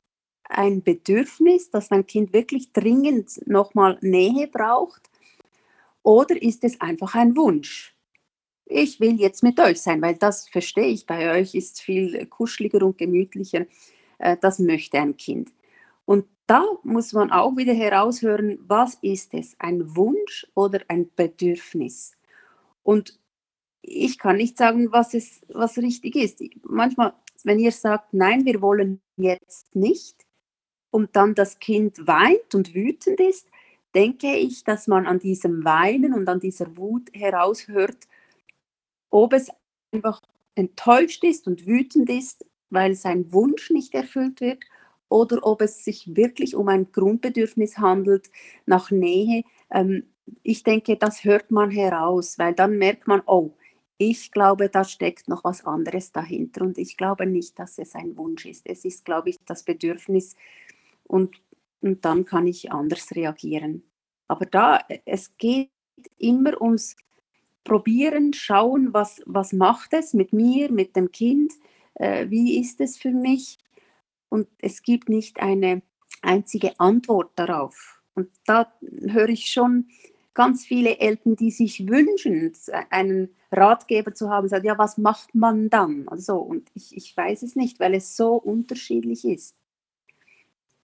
[0.43, 5.09] ein Bedürfnis, dass mein Kind wirklich dringend nochmal Nähe braucht?
[6.03, 7.95] Oder ist es einfach ein Wunsch?
[8.65, 12.85] Ich will jetzt mit euch sein, weil das verstehe ich bei euch, ist viel kuscheliger
[12.85, 13.65] und gemütlicher.
[14.17, 15.51] Äh, das möchte ein Kind.
[16.05, 22.17] Und da muss man auch wieder heraushören, was ist es, ein Wunsch oder ein Bedürfnis?
[22.83, 23.19] Und
[23.87, 26.41] ich kann nicht sagen, was, es, was richtig ist.
[26.63, 30.25] Manchmal, wenn ihr sagt, nein, wir wollen jetzt nicht,
[30.91, 33.49] und dann das Kind weint und wütend ist,
[33.93, 37.97] denke ich, dass man an diesem Weinen und an dieser Wut heraushört,
[39.09, 39.49] ob es
[39.91, 40.21] einfach
[40.55, 44.63] enttäuscht ist und wütend ist weil sein Wunsch nicht erfüllt wird
[45.09, 48.29] oder ob es sich wirklich um ein Grundbedürfnis handelt
[48.65, 49.43] nach Nähe.
[49.71, 50.03] Ähm,
[50.43, 53.51] ich denke, das hört man heraus, weil dann merkt man, oh,
[53.97, 58.17] ich glaube, da steckt noch was anderes dahinter und ich glaube nicht, dass es ein
[58.17, 58.67] Wunsch ist.
[58.67, 60.35] Es ist, glaube ich, das Bedürfnis
[61.03, 61.41] und,
[61.81, 63.83] und dann kann ich anders reagieren.
[64.27, 65.69] Aber da, es geht
[66.17, 66.95] immer ums
[67.63, 71.51] Probieren, schauen, was, was macht es mit mir, mit dem Kind,
[71.95, 73.57] äh, wie ist es für mich?
[74.29, 75.81] Und es gibt nicht eine
[76.21, 78.03] einzige Antwort darauf.
[78.13, 79.87] Und da höre ich schon
[80.35, 82.53] ganz viele Eltern, die sich wünschen,
[82.91, 86.07] einen Ratgeber zu haben, sagen, ja, was macht man dann?
[86.07, 89.55] Also, und ich, ich weiß es nicht, weil es so unterschiedlich ist.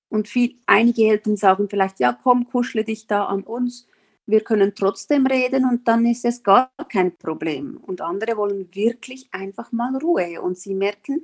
[0.10, 3.88] Und viel, einige Eltern sagen vielleicht, ja, komm, kuschle dich da an uns
[4.32, 7.78] wir können trotzdem reden und dann ist es gar kein Problem.
[7.78, 11.22] Und andere wollen wirklich einfach mal Ruhe und sie merken,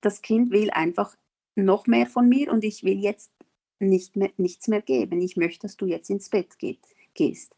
[0.00, 1.16] das Kind will einfach
[1.54, 3.32] noch mehr von mir und ich will jetzt
[3.78, 5.20] nicht mehr, nichts mehr geben.
[5.20, 6.80] Ich möchte, dass du jetzt ins Bett geht,
[7.14, 7.54] gehst.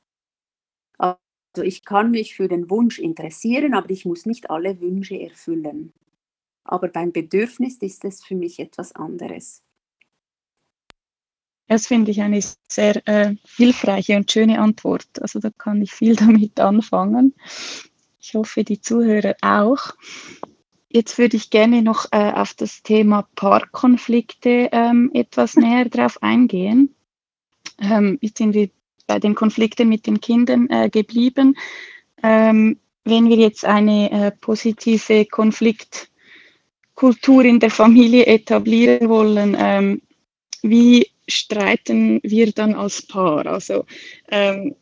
[0.98, 5.92] Also ich kann mich für den Wunsch interessieren, aber ich muss nicht alle Wünsche erfüllen.
[6.64, 9.62] Aber beim Bedürfnis ist es für mich etwas anderes.
[11.66, 15.08] Das finde ich eine sehr äh, hilfreiche und schöne Antwort.
[15.20, 17.34] Also da kann ich viel damit anfangen.
[18.20, 19.94] Ich hoffe, die Zuhörer auch.
[20.88, 26.94] Jetzt würde ich gerne noch äh, auf das Thema Paarkonflikte ähm, etwas näher drauf eingehen.
[27.80, 28.70] Ähm, jetzt sind wir
[29.06, 31.56] bei den Konflikten mit den Kindern äh, geblieben.
[32.22, 40.02] Ähm, wenn wir jetzt eine äh, positive Konfliktkultur in der Familie etablieren wollen, ähm,
[40.62, 43.46] wie streiten wir dann als Paar?
[43.46, 43.84] Also
[44.30, 44.74] ähm,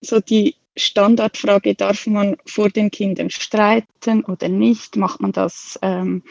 [0.00, 4.96] so die Standardfrage, darf man vor den Kindern streiten oder nicht?
[4.96, 6.22] Macht man das ähm,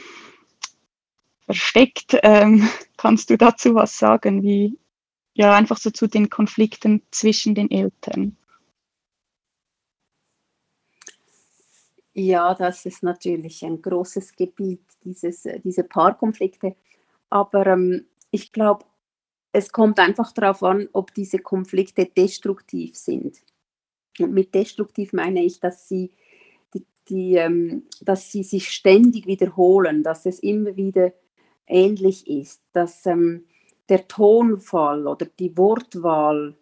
[1.45, 2.17] versteckt?
[2.23, 2.67] Ähm,
[2.97, 4.43] kannst du dazu was sagen?
[4.43, 4.77] Wie,
[5.33, 8.37] ja, einfach so zu den Konflikten zwischen den Eltern.
[12.15, 16.75] Ja, das ist natürlich ein großes Gebiet, dieses, diese Paarkonflikte.
[17.31, 18.85] Aber ähm, ich glaube,
[19.51, 23.39] es kommt einfach darauf an, ob diese Konflikte destruktiv sind.
[24.19, 26.11] Und mit destruktiv meine ich, dass sie,
[26.75, 31.13] die, die, ähm, dass sie sich ständig wiederholen, dass es immer wieder
[31.65, 33.45] ähnlich ist, dass ähm,
[33.89, 36.55] der Tonfall oder die Wortwahl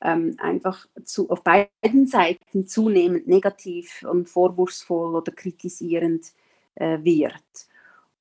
[0.00, 6.32] ähm, einfach zu, auf beiden Seiten zunehmend negativ und vorwurfsvoll oder kritisierend
[6.74, 7.42] äh, wird.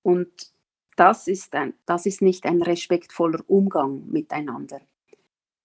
[0.01, 0.29] Und
[0.95, 4.81] das ist, ein, das ist nicht ein respektvoller Umgang miteinander.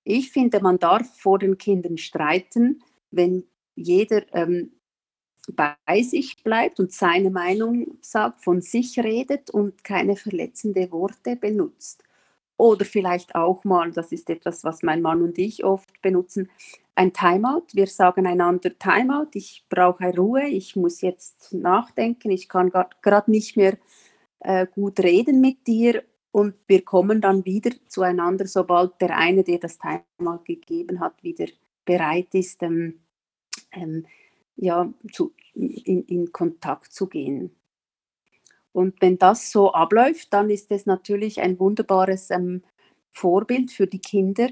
[0.05, 4.73] Ich finde, man darf vor den Kindern streiten, wenn jeder ähm,
[5.53, 12.05] bei sich bleibt und seine Meinung sagt, von sich redet und keine verletzende Worte benutzt.
[12.57, 16.49] Oder vielleicht auch mal, das ist etwas, was mein Mann und ich oft benutzen,
[16.95, 17.67] ein Timeout.
[17.73, 23.57] Wir sagen einander Timeout, ich brauche Ruhe, ich muss jetzt nachdenken, ich kann gerade nicht
[23.57, 23.79] mehr
[24.41, 29.59] äh, gut reden mit dir und wir kommen dann wieder zueinander, sobald der eine, der
[29.59, 31.47] das Thema gegeben hat, wieder
[31.85, 33.01] bereit ist, ähm,
[33.73, 34.07] ähm,
[34.57, 37.55] ja, zu, in, in Kontakt zu gehen.
[38.73, 42.63] Und wenn das so abläuft, dann ist es natürlich ein wunderbares ähm,
[43.13, 44.49] Vorbild für die Kinder,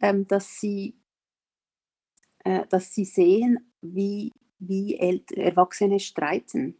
[0.00, 0.94] ähm, dass, sie,
[2.44, 6.76] äh, dass sie sehen, wie, wie Erwachsene streiten.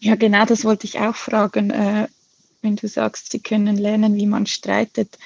[0.00, 1.70] Ja, genau, das wollte ich auch fragen.
[1.70, 2.08] Äh,
[2.62, 5.18] wenn du sagst, sie können lernen, wie man streitet,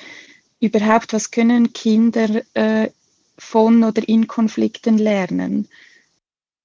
[0.61, 2.91] überhaupt, was können Kinder äh,
[3.39, 5.69] von oder in Konflikten lernen?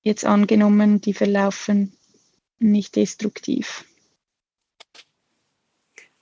[0.07, 1.91] Jetzt angenommen, die verlaufen
[2.59, 3.83] nicht destruktiv.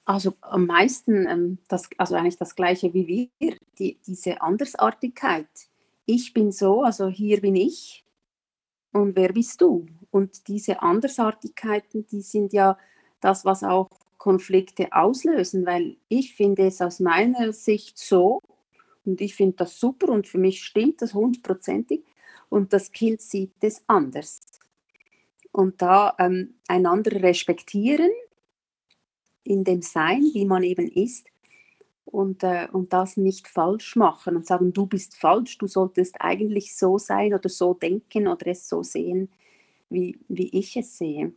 [0.06, 5.48] Also am meisten, ähm, das, also eigentlich das gleiche wie wir, die, diese Andersartigkeit.
[6.08, 8.04] Ich bin so, also hier bin ich
[8.91, 9.86] und wer bist du?
[10.10, 12.80] Und diese Andersartigkeiten, die sind ja
[13.21, 18.41] das, was auch Konflikte auslösen, weil ich finde es aus meiner Sicht so
[19.06, 22.04] und ich finde das super und für mich stimmt das hundertprozentig
[22.49, 24.41] und das Kind sieht es anders.
[25.51, 28.12] Und da ähm, einander respektieren
[29.43, 31.27] in dem Sein, wie man eben ist
[32.05, 36.75] und, äh, und das nicht falsch machen und sagen, du bist falsch, du solltest eigentlich
[36.75, 39.29] so sein oder so denken oder es so sehen,
[39.89, 41.34] wie, wie ich es sehe.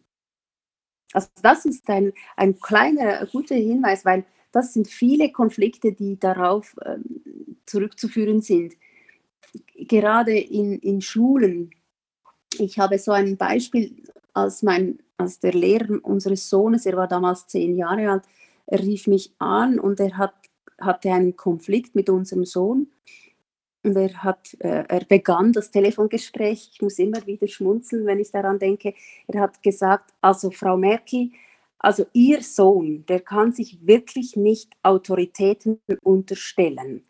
[1.13, 6.77] Also das ist ein, ein kleiner, guter Hinweis, weil das sind viele Konflikte, die darauf
[6.85, 7.23] ähm,
[7.67, 8.75] zurückzuführen sind.
[9.75, 11.71] Gerade in, in Schulen.
[12.59, 14.03] Ich habe so ein Beispiel,
[14.35, 18.25] als, mein, als der Lehrer unseres Sohnes, er war damals zehn Jahre alt,
[18.67, 20.35] er rief mich an und er hat,
[20.79, 22.89] hatte einen Konflikt mit unserem Sohn
[23.83, 28.31] und er, hat, äh, er begann das Telefongespräch, ich muss immer wieder schmunzeln, wenn ich
[28.31, 28.95] daran denke.
[29.27, 31.33] Er hat gesagt, also Frau Merki,
[31.79, 37.05] also Ihr Sohn, der kann sich wirklich nicht Autoritäten unterstellen.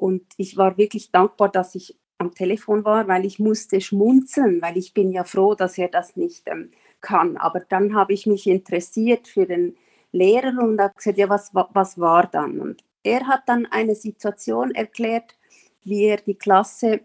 [0.00, 4.78] Und ich war wirklich dankbar, dass ich am Telefon war, weil ich musste schmunzeln, weil
[4.78, 6.70] ich bin ja froh, dass er das nicht ähm,
[7.02, 7.36] kann.
[7.36, 9.76] Aber dann habe ich mich interessiert für den
[10.10, 12.60] Lehrer und habe gesagt, ja, was, was war dann?
[12.60, 15.36] Und er hat dann eine Situation erklärt,
[15.84, 17.00] wie er die Klasse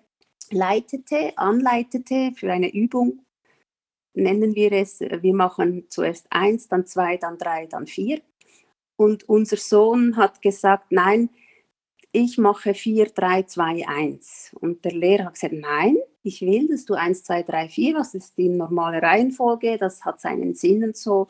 [0.50, 3.26] leitete, anleitete für eine Übung.
[4.14, 8.22] Nennen wir es, wir machen zuerst eins, dann zwei, dann drei, dann vier.
[8.96, 11.30] Und unser Sohn hat gesagt, nein,
[12.16, 14.56] ich mache 4, 3, 2, 1.
[14.62, 18.14] Und der Lehrer hat gesagt, nein, ich will, dass du 1, 2, 3, 4, was
[18.14, 21.28] ist die normale Reihenfolge, das hat seinen Sinn und so.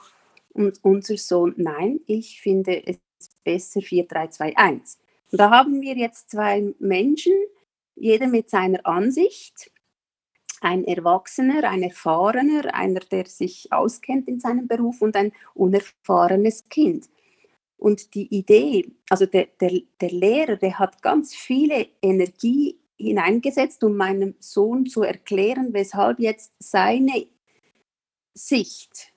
[0.53, 2.99] Und unser Sohn, nein, ich finde es
[3.43, 4.99] besser 4, 3, 2, 1.
[5.31, 7.33] Und da haben wir jetzt zwei Menschen,
[7.95, 9.71] jeder mit seiner Ansicht.
[10.61, 17.09] Ein Erwachsener, ein Erfahrener, einer, der sich auskennt in seinem Beruf und ein unerfahrenes Kind.
[17.77, 23.97] Und die Idee, also der, der, der Lehrer, der hat ganz viele Energie hineingesetzt, um
[23.97, 27.27] meinem Sohn zu erklären, weshalb jetzt seine
[28.33, 29.13] Sicht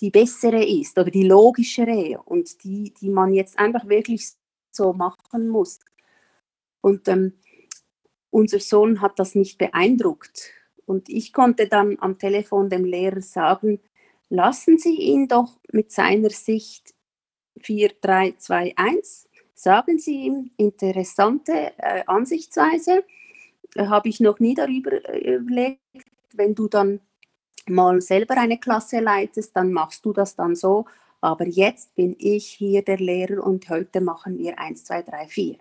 [0.00, 4.28] die bessere ist oder die logischere und die, die man jetzt einfach wirklich
[4.70, 5.80] so machen muss.
[6.80, 7.34] Und ähm,
[8.30, 10.50] unser Sohn hat das nicht beeindruckt.
[10.86, 13.80] Und ich konnte dann am Telefon dem Lehrer sagen,
[14.28, 16.93] lassen Sie ihn doch mit seiner Sicht
[17.60, 23.04] 4, 3, 2, 1, sagen Sie ihm interessante äh, Ansichtsweise,
[23.74, 25.80] äh, habe ich noch nie darüber äh, überlegt,
[26.34, 27.00] wenn du dann
[27.66, 30.86] mal selber eine Klasse leitest, dann machst du das dann so,
[31.20, 35.58] aber jetzt bin ich hier der Lehrer und heute machen wir 1, 2, 3, 4.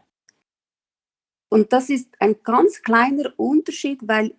[1.50, 4.36] Und das ist ein ganz kleiner Unterschied, weil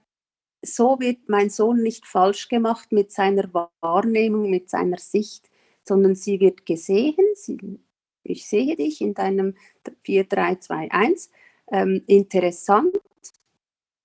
[0.62, 3.48] so wird mein Sohn nicht falsch gemacht mit seiner
[3.80, 5.48] Wahrnehmung, mit seiner Sicht,
[5.84, 7.16] sondern sie wird gesehen.
[7.34, 7.80] Sie,
[8.22, 9.54] ich sehe dich in deinem
[10.02, 11.30] 4, 3, 2, 1.
[11.70, 12.98] Ähm, interessant,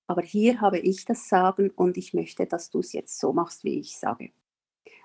[0.09, 3.63] aber hier habe ich das Sagen und ich möchte, dass du es jetzt so machst,
[3.63, 4.31] wie ich sage.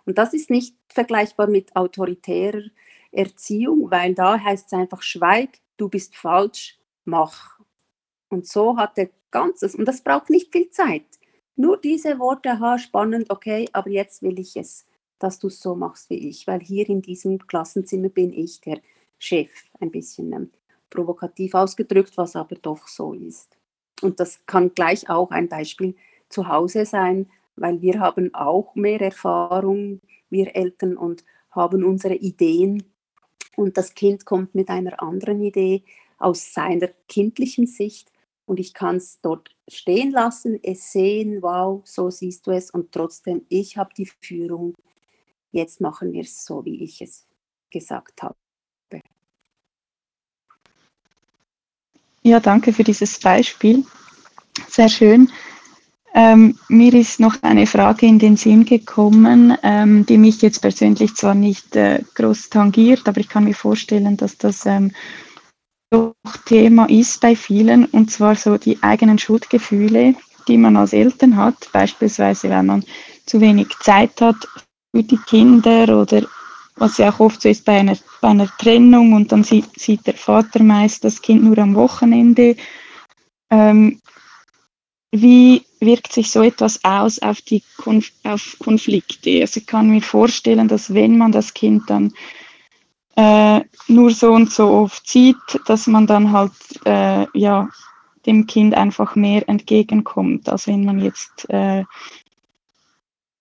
[0.06, 2.62] Und das ist nicht vergleichbar mit autoritärer
[3.12, 7.60] Erziehung, weil da heißt es einfach, schweig, du bist falsch, mach.
[8.28, 11.04] Und so hat er ganzes, und das braucht nicht viel Zeit.
[11.56, 14.86] Nur diese Worte, aha, spannend, okay, aber jetzt will ich es,
[15.18, 18.80] dass du es so machst wie ich, weil hier in diesem Klassenzimmer bin ich der
[19.18, 19.50] Chef,
[19.80, 20.50] ein bisschen ähm,
[20.90, 23.56] provokativ ausgedrückt, was aber doch so ist.
[24.02, 25.94] Und das kann gleich auch ein Beispiel
[26.28, 30.00] zu Hause sein, weil wir haben auch mehr Erfahrung,
[30.30, 32.82] wir Eltern, und haben unsere Ideen.
[33.56, 35.84] Und das Kind kommt mit einer anderen Idee
[36.18, 38.10] aus seiner kindlichen Sicht
[38.46, 42.92] und ich kann es dort stehen lassen, es sehen, wow, so siehst du es und
[42.92, 44.74] trotzdem, ich habe die Führung,
[45.54, 47.26] jetzt machen wir es so, wie ich es
[47.70, 48.34] gesagt habe.
[52.22, 53.84] Ja, danke für dieses Beispiel.
[54.68, 55.30] Sehr schön.
[56.14, 61.14] Ähm, mir ist noch eine Frage in den Sinn gekommen, ähm, die mich jetzt persönlich
[61.16, 64.92] zwar nicht äh, groß tangiert, aber ich kann mir vorstellen, dass das ähm,
[65.90, 66.14] doch
[66.46, 70.14] Thema ist bei vielen, und zwar so die eigenen Schuldgefühle,
[70.48, 72.84] die man als Eltern hat, beispielsweise wenn man
[73.26, 74.36] zu wenig Zeit hat
[74.94, 76.22] für die Kinder oder
[76.76, 80.06] was ja auch oft so ist bei einer, bei einer Trennung und dann sieht, sieht
[80.06, 82.56] der Vater meist das Kind nur am Wochenende.
[83.50, 84.00] Ähm,
[85.10, 89.40] wie wirkt sich so etwas aus auf die Konf auf Konflikte?
[89.40, 92.12] Also ich kann mir vorstellen, dass wenn man das Kind dann
[93.16, 95.36] äh, nur so und so oft sieht,
[95.66, 96.52] dass man dann halt
[96.84, 97.68] äh, ja
[98.26, 101.84] dem Kind einfach mehr entgegenkommt, als wenn man jetzt äh,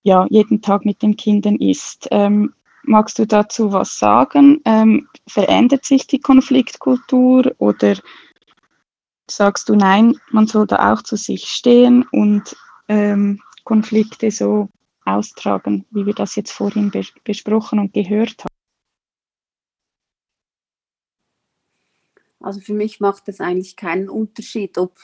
[0.04, 2.08] ja jeden Tag mit den Kindern ist.
[2.12, 4.62] Ähm, magst du dazu was sagen?
[4.66, 7.96] Ähm, verändert sich die Konfliktkultur oder
[9.30, 12.56] sagst du nein, man soll da auch zu sich stehen und
[12.88, 14.70] ähm, Konflikte so
[15.06, 18.54] austragen, wie wir das jetzt vorhin be besprochen und gehört haben?
[22.40, 25.00] Also für mich macht es eigentlich keinen Unterschied, ob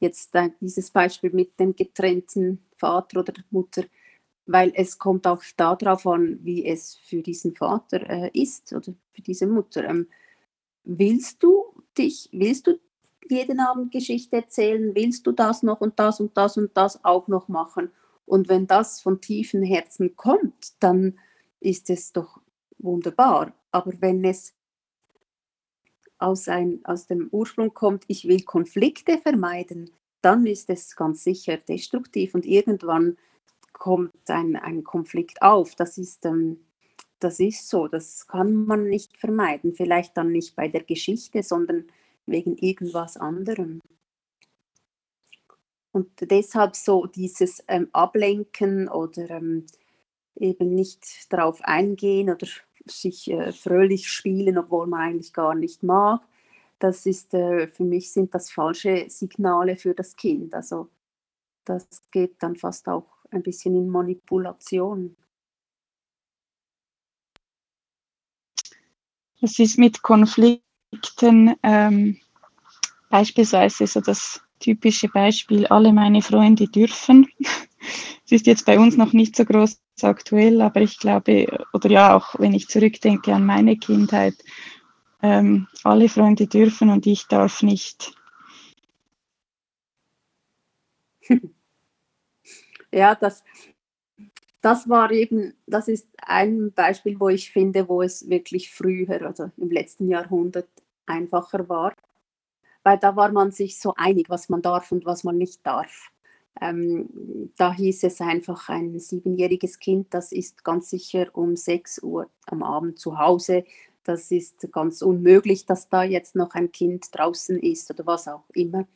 [0.00, 3.84] jetzt äh, dieses Beispiel mit dem getrennten Vater oder Mutter,
[4.48, 9.20] weil es kommt auch darauf an, wie es für diesen Vater äh, ist oder für
[9.20, 9.84] diese Mutter.
[9.84, 10.08] Ähm,
[10.84, 11.64] willst du
[11.96, 12.80] dich, willst du
[13.28, 14.94] jeden Abend Geschichte erzählen?
[14.94, 17.90] Willst du das noch und das und das und das auch noch machen?
[18.24, 21.18] Und wenn das von tiefen Herzen kommt, dann
[21.60, 22.40] ist es doch
[22.78, 23.52] wunderbar.
[23.70, 24.54] Aber wenn es
[26.16, 29.90] aus, ein, aus dem Ursprung kommt, ich will Konflikte vermeiden,
[30.22, 33.18] dann ist es ganz sicher destruktiv und irgendwann
[33.78, 35.74] kommt ein, ein Konflikt auf.
[35.74, 36.58] Das ist, ähm,
[37.20, 39.74] das ist so, das kann man nicht vermeiden.
[39.74, 41.86] Vielleicht dann nicht bei der Geschichte, sondern
[42.26, 43.80] wegen irgendwas anderem.
[45.92, 49.64] Und deshalb so dieses ähm, Ablenken oder ähm,
[50.36, 52.46] eben nicht darauf eingehen oder
[52.86, 56.20] sich äh, fröhlich spielen, obwohl man eigentlich gar nicht mag.
[56.78, 60.54] Das ist äh, für mich sind das falsche Signale für das Kind.
[60.54, 60.88] Also
[61.64, 65.16] das geht dann fast auch ein bisschen in Manipulation.
[69.40, 72.18] Was ist mit Konflikten ähm,
[73.10, 77.26] beispielsweise so das typische Beispiel, alle meine Freunde dürfen.
[78.24, 82.14] Es ist jetzt bei uns noch nicht so groß aktuell, aber ich glaube, oder ja,
[82.14, 84.34] auch wenn ich zurückdenke an meine Kindheit,
[85.22, 88.12] ähm, alle Freunde dürfen und ich darf nicht.
[92.92, 93.42] Ja, das,
[94.60, 99.50] das war eben, das ist ein Beispiel, wo ich finde, wo es wirklich früher, also
[99.56, 100.68] im letzten Jahrhundert
[101.06, 101.94] einfacher war,
[102.82, 106.10] weil da war man sich so einig, was man darf und was man nicht darf.
[106.60, 112.28] Ähm, da hieß es einfach, ein siebenjähriges Kind, das ist ganz sicher um 6 Uhr
[112.46, 113.64] am Abend zu Hause.
[114.02, 118.44] Das ist ganz unmöglich, dass da jetzt noch ein Kind draußen ist oder was auch
[118.54, 118.88] immer.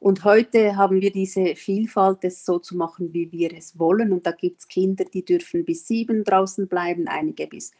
[0.00, 4.12] Und heute haben wir diese Vielfalt, es so zu machen, wie wir es wollen.
[4.12, 7.72] Und da gibt es Kinder, die dürfen bis sieben draußen bleiben, einige bis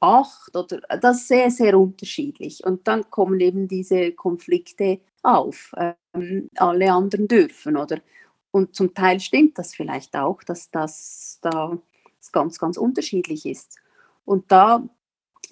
[0.00, 2.64] acht oder das ist sehr, sehr unterschiedlich.
[2.64, 5.72] Und dann kommen eben diese Konflikte auf.
[5.76, 8.00] Ähm, alle anderen dürfen, oder?
[8.50, 11.76] Und zum Teil stimmt das vielleicht auch, dass das da
[12.32, 13.76] ganz, ganz unterschiedlich ist.
[14.24, 14.88] Und da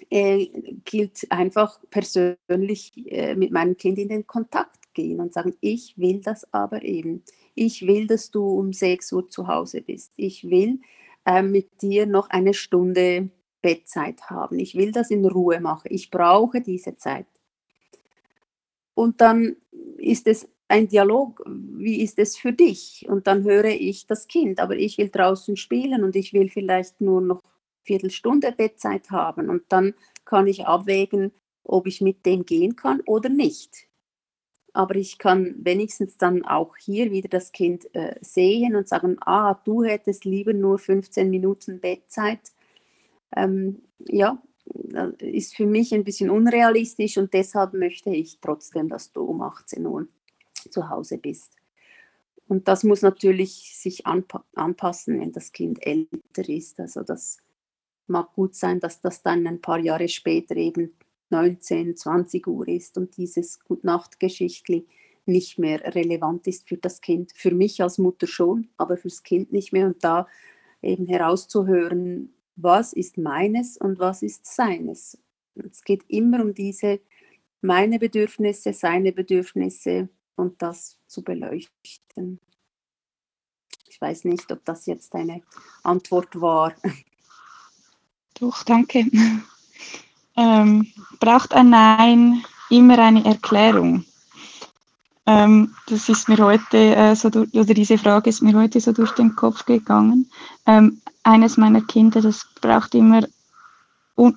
[0.09, 0.47] äh,
[0.83, 6.19] gilt einfach persönlich äh, mit meinem Kind in den Kontakt gehen und sagen, ich will
[6.21, 7.23] das aber eben.
[7.55, 10.11] Ich will, dass du um 6 Uhr zu Hause bist.
[10.17, 10.81] Ich will
[11.25, 13.29] äh, mit dir noch eine Stunde
[13.61, 14.59] Bettzeit haben.
[14.59, 15.87] Ich will das in Ruhe machen.
[15.91, 17.27] Ich brauche diese Zeit.
[18.93, 19.55] Und dann
[19.97, 23.05] ist es ein Dialog, wie ist es für dich?
[23.07, 26.99] Und dann höre ich das Kind, aber ich will draußen spielen und ich will vielleicht
[26.99, 27.41] nur noch
[27.83, 29.49] Viertelstunde Bettzeit haben.
[29.49, 29.93] Und dann
[30.25, 31.31] kann ich abwägen,
[31.63, 33.86] ob ich mit dem gehen kann oder nicht.
[34.77, 39.55] Aber ich kann wenigstens dann auch hier wieder das Kind äh, sehen und sagen, ah,
[39.65, 42.51] du hättest lieber nur 15 Minuten Bettzeit.
[43.35, 44.39] Ähm, ja,
[45.17, 49.83] ist für mich ein bisschen unrealistisch und deshalb möchte ich trotzdem, dass du um 18
[49.83, 50.07] Uhr
[50.69, 51.53] zu Hause bist.
[52.47, 56.79] Und das muss natürlich sich anpa anpassen, wenn das Kind älter ist.
[56.79, 57.39] Also das
[58.05, 60.93] mag gut sein, dass das dann ein paar Jahre später eben
[61.29, 64.87] 19, 20 Uhr ist und dieses Gutnachtgeschichtli
[65.25, 67.33] nicht mehr relevant ist für das Kind.
[67.35, 69.85] Für mich als Mutter schon, aber fürs Kind nicht mehr.
[69.85, 70.27] Und da
[70.81, 75.17] eben herauszuhören, was ist meines und was ist seines.
[75.55, 76.99] Es geht immer um diese
[77.61, 82.39] meine Bedürfnisse, seine Bedürfnisse und das zu beleuchten.
[83.89, 85.41] Ich weiß nicht, ob das jetzt eine
[85.83, 86.75] Antwort war.
[88.39, 89.05] Doch, danke.
[90.37, 90.87] Ähm,
[91.19, 94.05] braucht ein Nein immer eine Erklärung?
[95.25, 98.93] Ähm, das ist mir heute äh, so durch, oder diese Frage ist mir heute so
[98.93, 100.29] durch den Kopf gegangen.
[100.65, 103.23] Ähm, eines meiner Kinder, das braucht immer,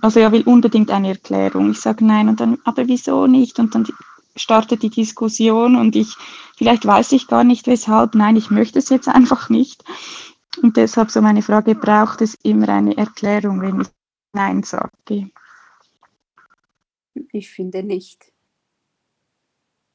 [0.01, 1.71] also er will unbedingt eine Erklärung.
[1.71, 3.61] Ich sage nein und dann, aber wieso nicht?
[3.61, 3.87] Und dann
[4.35, 6.17] startet die Diskussion und ich,
[6.57, 9.85] vielleicht weiß ich gar nicht weshalb, nein, ich möchte es jetzt einfach nicht.
[10.63, 13.89] Und deshalb so meine Frage, braucht es immer eine Erklärung, wenn ich
[14.33, 15.31] Nein sage?
[17.33, 18.33] Ich finde nicht.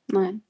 [0.07, 0.43] Nein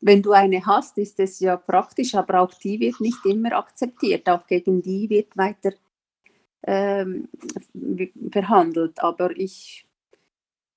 [0.00, 4.28] wenn du eine hast, ist es ja praktisch, aber auch die wird nicht immer akzeptiert.
[4.28, 5.72] Auch gegen die wird weiter
[6.62, 7.28] ähm,
[8.32, 9.00] verhandelt.
[9.02, 9.86] Aber ich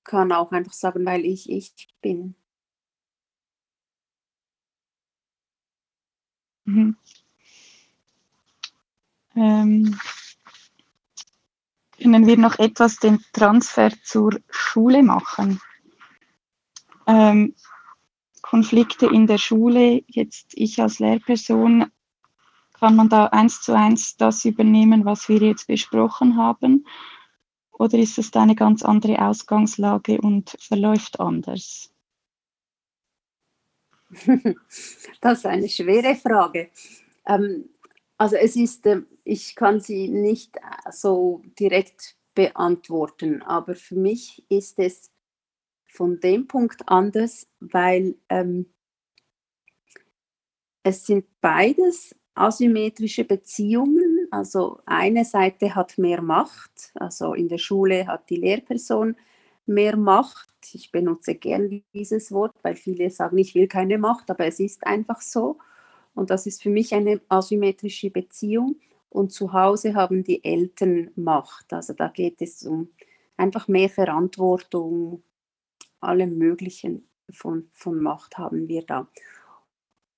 [0.04, 2.34] kann auch einfach sagen, weil ich ich bin.
[6.64, 6.96] Mhm.
[9.36, 9.98] Ähm,
[12.02, 15.60] können wir noch etwas den Transfer zur Schule machen?
[17.06, 17.54] Ähm,
[18.42, 21.86] Konflikte in der Schule, jetzt ich als Lehrperson,
[22.72, 26.86] kann man da eins zu eins das übernehmen, was wir jetzt besprochen haben?
[27.70, 31.92] Oder ist es eine ganz andere Ausgangslage und verläuft anders?
[35.20, 36.70] Das ist eine schwere Frage.
[37.26, 37.70] Ähm,
[38.18, 44.44] also es ist, ähm, ich kann sie nicht äh, so direkt beantworten, aber für mich
[44.48, 45.10] ist es
[45.84, 48.66] von dem Punkt anders, weil ähm,
[50.82, 54.26] es sind beides asymmetrische Beziehungen.
[54.30, 59.16] Also eine Seite hat mehr Macht, also in der Schule hat die Lehrperson
[59.66, 60.48] mehr Macht.
[60.72, 64.86] Ich benutze gern dieses Wort, weil viele sagen, ich will keine Macht, aber es ist
[64.86, 65.58] einfach so.
[66.14, 68.76] Und das ist für mich eine asymmetrische Beziehung.
[69.12, 71.70] Und zu Hause haben die Eltern Macht.
[71.74, 72.88] Also da geht es um
[73.36, 75.22] einfach mehr Verantwortung,
[76.00, 79.06] alle möglichen von, von Macht haben wir da.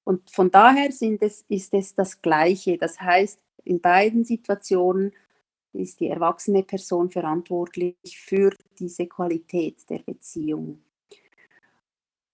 [0.05, 2.79] Und von daher es, ist es das Gleiche.
[2.79, 5.13] Das heißt, in beiden Situationen
[5.73, 10.85] ist die erwachsene Person verantwortlich für diese Qualität der Beziehung.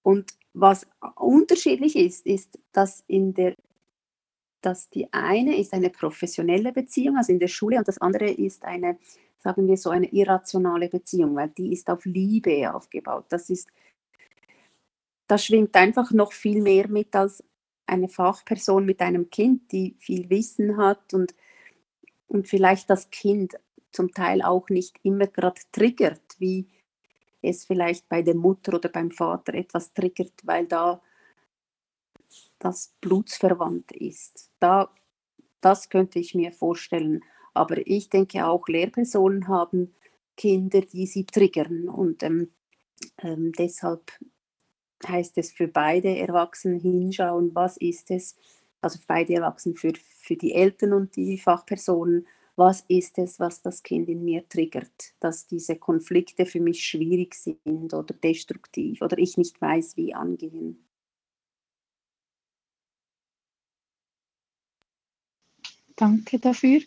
[0.02, 0.86] Und was
[1.16, 3.54] unterschiedlich ist, ist, dass in der
[4.60, 8.64] dass die eine ist eine professionelle Beziehung, also in der Schule, und das andere ist
[8.64, 8.98] eine
[9.40, 13.26] sagen wir so, eine irrationale Beziehung, weil die ist auf Liebe aufgebaut.
[13.30, 13.68] Das ist,
[15.26, 17.42] das schwingt einfach noch viel mehr mit als
[17.86, 21.34] eine Fachperson mit einem Kind, die viel Wissen hat und,
[22.28, 23.54] und vielleicht das Kind
[23.90, 26.68] zum Teil auch nicht immer gerade triggert, wie
[27.42, 31.02] es vielleicht bei der Mutter oder beim Vater etwas triggert, weil da
[32.60, 34.50] das blutsverwandt ist.
[34.60, 34.94] Da,
[35.60, 37.24] das könnte ich mir vorstellen.
[37.52, 39.92] Aber ich denke auch, Lehrpersonen haben
[40.36, 41.88] Kinder, die sie triggern.
[41.88, 42.50] Und ähm,
[43.18, 44.12] ähm, deshalb
[45.06, 48.36] heißt es für beide Erwachsenen hinschauen, was ist es,
[48.80, 53.62] also für beide Erwachsenen, für, für die Eltern und die Fachpersonen, was ist es, was
[53.62, 59.16] das Kind in mir triggert, dass diese Konflikte für mich schwierig sind oder destruktiv oder
[59.18, 60.84] ich nicht weiß, wie angehen.
[66.00, 66.80] Danke dafür.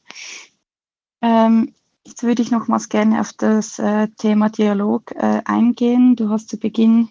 [1.22, 6.16] Ähm, jetzt würde ich nochmals gerne auf das äh, Thema Dialog äh, eingehen.
[6.16, 7.09] Du hast zu Beginn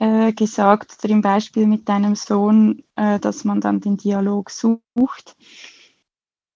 [0.00, 5.36] äh, gesagt, oder im Beispiel mit deinem Sohn, äh, dass man dann den Dialog sucht.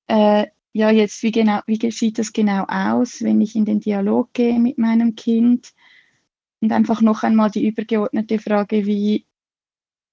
[0.07, 4.33] Äh, ja, jetzt, wie, genau, wie sieht das genau aus, wenn ich in den Dialog
[4.33, 5.75] gehe mit meinem Kind?
[6.61, 9.27] Und einfach noch einmal die übergeordnete Frage, wie,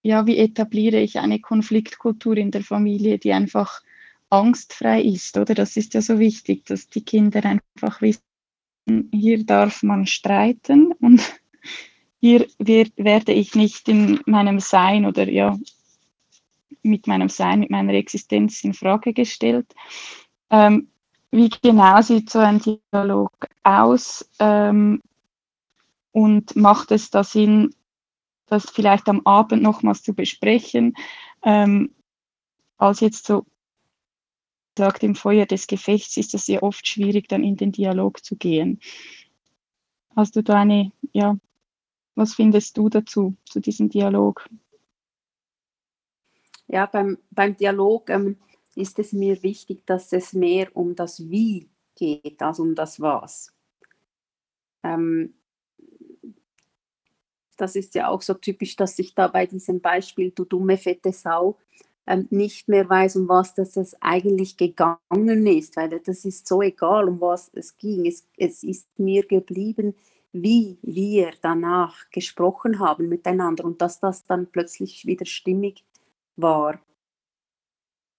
[0.01, 3.81] ja, wie etabliere ich eine Konfliktkultur in der Familie, die einfach
[4.33, 5.53] angstfrei ist, oder?
[5.53, 8.23] Das ist ja so wichtig, dass die Kinder einfach wissen,
[9.11, 11.21] hier darf man streiten und
[12.19, 15.57] hier wird, werde ich nicht in meinem Sein oder ja,
[16.81, 19.73] mit meinem Sein, mit meiner Existenz in Frage gestellt.
[20.49, 20.89] Ähm,
[21.31, 23.31] wie genau sieht so ein Dialog
[23.63, 25.01] aus ähm,
[26.11, 27.73] und macht es da Sinn,
[28.47, 30.95] das vielleicht am Abend nochmals zu besprechen,
[31.43, 31.91] ähm,
[32.77, 33.45] als jetzt so
[34.77, 38.35] sagt, im Feuer des Gefechts ist es ja oft schwierig, dann in den Dialog zu
[38.35, 38.79] gehen.
[40.15, 41.37] Hast du da eine, ja,
[42.15, 44.47] was findest du dazu, zu diesem Dialog?
[46.67, 48.37] Ja, beim, beim Dialog ähm,
[48.75, 53.53] ist es mir wichtig, dass es mehr um das Wie geht, als um das Was.
[54.83, 55.33] Ähm,
[57.57, 61.11] das ist ja auch so typisch, dass ich da bei diesem Beispiel, du dumme fette
[61.11, 61.57] Sau,
[62.29, 67.07] nicht mehr weiß, um was das, das eigentlich gegangen ist, weil das ist so egal,
[67.07, 68.05] um was es ging.
[68.05, 69.95] Es, es ist mir geblieben,
[70.33, 75.85] wie wir danach gesprochen haben miteinander und dass das dann plötzlich wieder stimmig
[76.35, 76.79] war.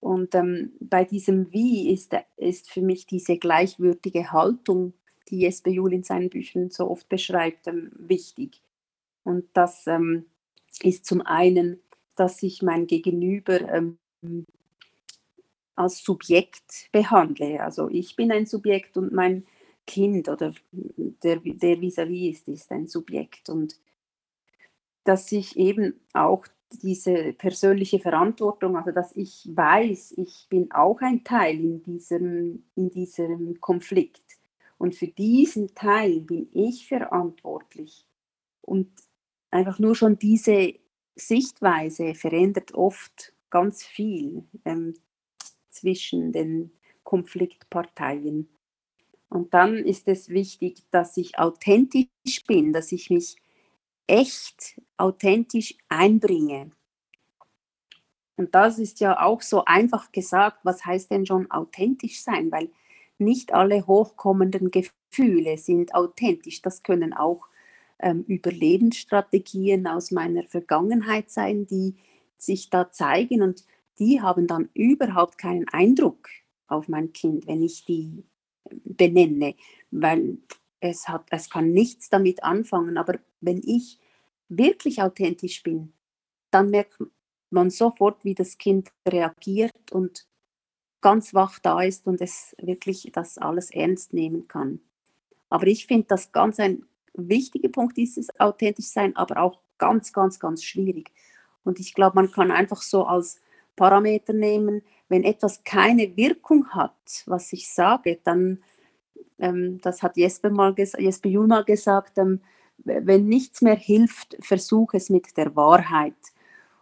[0.01, 4.93] Und ähm, bei diesem Wie ist, ist für mich diese gleichwürdige Haltung,
[5.28, 8.61] die Jesper Juhl in seinen Büchern so oft beschreibt, ähm, wichtig.
[9.24, 10.26] Und das ähm,
[10.82, 11.80] ist zum einen,
[12.16, 13.98] dass ich mein Gegenüber ähm,
[15.76, 17.60] als Subjekt behandle.
[17.62, 19.44] Also ich bin ein Subjekt und mein
[19.86, 23.48] Kind oder der, der vis-à-vis ist, ist ein Subjekt.
[23.50, 23.78] Und
[25.04, 26.46] dass ich eben auch
[26.82, 32.90] diese persönliche Verantwortung, also dass ich weiß, ich bin auch ein Teil in diesem, in
[32.90, 34.22] diesem Konflikt.
[34.78, 38.06] Und für diesen Teil bin ich verantwortlich.
[38.62, 38.88] Und
[39.50, 40.74] einfach nur schon diese
[41.16, 44.94] Sichtweise verändert oft ganz viel ähm,
[45.70, 46.72] zwischen den
[47.04, 48.48] Konfliktparteien.
[49.28, 53.36] Und dann ist es wichtig, dass ich authentisch bin, dass ich mich
[54.06, 56.70] echt authentisch einbringe.
[58.36, 62.50] Und das ist ja auch so einfach gesagt, was heißt denn schon authentisch sein?
[62.50, 62.70] Weil
[63.18, 66.62] nicht alle hochkommenden Gefühle sind authentisch.
[66.62, 67.46] Das können auch
[68.01, 71.97] ähm, Überlebensstrategien aus meiner Vergangenheit sein, die
[72.36, 73.64] sich da zeigen und
[73.99, 76.28] die haben dann überhaupt keinen Eindruck
[76.66, 78.24] auf mein Kind, wenn ich die
[78.70, 79.55] ähm, benenne,
[79.90, 80.38] weil
[80.80, 82.99] es, hat, es kann nichts damit anfangen.
[82.99, 83.99] Aber wenn ich
[84.49, 85.92] wirklich authentisch bin,
[86.51, 86.99] dann merkt
[87.51, 90.26] man sofort, wie das Kind reagiert und
[91.01, 94.80] ganz wach da ist und es wirklich das alles ernst nehmen kann.
[95.51, 100.38] Aber ich finde das ganz ein wichtiger Punkt, dieses authentisch sein, aber auch ganz, ganz,
[100.38, 101.10] ganz schwierig.
[101.64, 103.40] Und ich glaube, man kann einfach so als
[103.76, 108.62] Parameter nehmen, wenn etwas keine Wirkung hat, was ich sage, dann,
[109.38, 112.40] ähm, das hat Jesper, mal Jesper Juhl gesagt, ähm,
[112.78, 116.14] wenn nichts mehr hilft, versuche es mit der Wahrheit.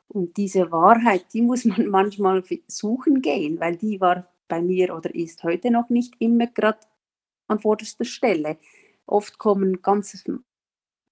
[0.08, 5.14] Und diese Wahrheit, die muss man manchmal suchen gehen, weil die war bei mir oder
[5.14, 6.80] ist heute noch nicht immer gerade
[7.48, 8.58] an vorderster Stelle.
[9.12, 10.24] Oft kommen ganz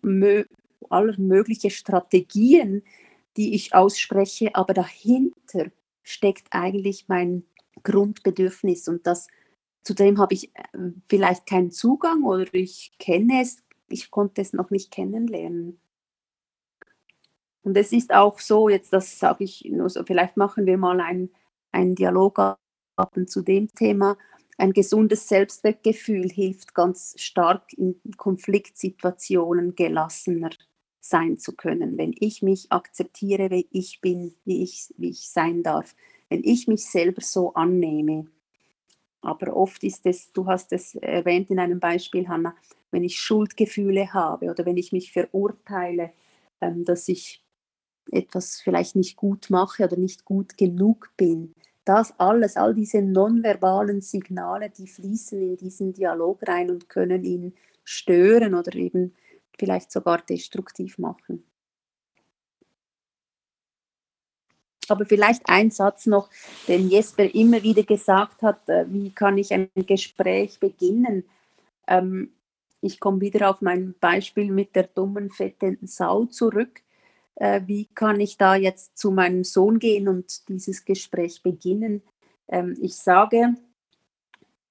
[0.03, 0.44] mö
[0.88, 2.82] aller mögliche Strategien,
[3.36, 5.70] die ich ausspreche, aber dahinter
[6.03, 7.44] steckt eigentlich mein
[7.82, 9.28] Grundbedürfnis und das
[9.82, 14.70] zu habe ich äh, vielleicht keinen Zugang oder ich kenne es, ich konnte es noch
[14.70, 15.80] nicht kennenlernen.
[17.62, 21.01] Und es ist auch so, jetzt das sage ich nur so, vielleicht machen wir mal
[21.01, 21.30] einen,
[21.72, 22.57] einen Dialog
[23.26, 24.16] zu dem Thema.
[24.61, 30.50] Ein gesundes Selbstwertgefühl hilft ganz stark in Konfliktsituationen gelassener
[31.00, 35.62] sein zu können, wenn ich mich akzeptiere, wie ich bin, wie ich, wie ich sein
[35.62, 35.96] darf,
[36.28, 38.26] wenn ich mich selber so annehme.
[39.22, 42.54] Aber oft ist es, du hast es erwähnt in einem Beispiel, Hanna,
[42.90, 46.12] wenn ich Schuldgefühle habe oder wenn ich mich verurteile,
[46.61, 47.42] ähm, dass ich
[48.12, 51.54] etwas vielleicht nicht gut mache oder nicht gut genug bin.
[51.85, 57.55] Das alles, all diese nonverbalen Signale, die fließen in diesen Dialog rein und können ihn
[57.85, 59.14] stören oder eben
[59.59, 61.45] vielleicht sogar destruktiv machen.
[64.89, 66.28] Aber vielleicht ein Satz noch,
[66.66, 71.24] den Jesper immer wieder gesagt hat, äh, wie kann ich ein Gespräch beginnen?
[71.87, 72.33] Ähm,
[72.81, 76.83] ich komme wieder auf mein Beispiel mit der dummen, fetten Sau zurück.
[77.37, 82.03] Äh, wie kann ich da jetzt zu meinem Sohn gehen und dieses Gespräch beginnen?
[82.49, 83.55] Ähm, ich sage,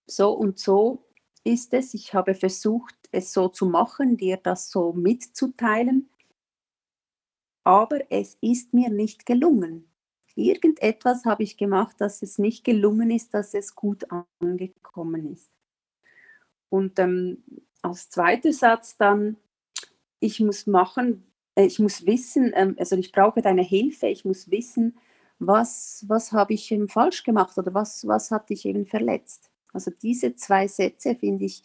[0.08, 1.06] so und so
[1.44, 1.94] ist es.
[1.94, 6.10] Ich habe versucht, es so zu machen, dir das so mitzuteilen.
[7.64, 9.90] Aber es ist mir nicht gelungen.
[10.36, 14.06] Irgendetwas habe ich gemacht, dass es nicht gelungen ist, dass es gut
[14.40, 15.52] angekommen ist.
[16.70, 17.44] Und ähm,
[17.82, 19.38] als zweiter Satz dann,
[20.20, 21.29] ich muss machen,
[21.66, 24.98] ich muss wissen, ähm, also ich brauche deine Hilfe, ich muss wissen,
[25.40, 29.50] was, was habe ich eben falsch gemacht oder was, was hat dich eben verletzt.
[29.74, 31.64] Also diese zwei Sätze finde ich,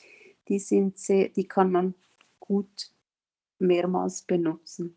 [0.48, 1.94] die sind sehr, die kann man
[2.38, 2.92] gut
[3.58, 4.96] mehrmals benutzen.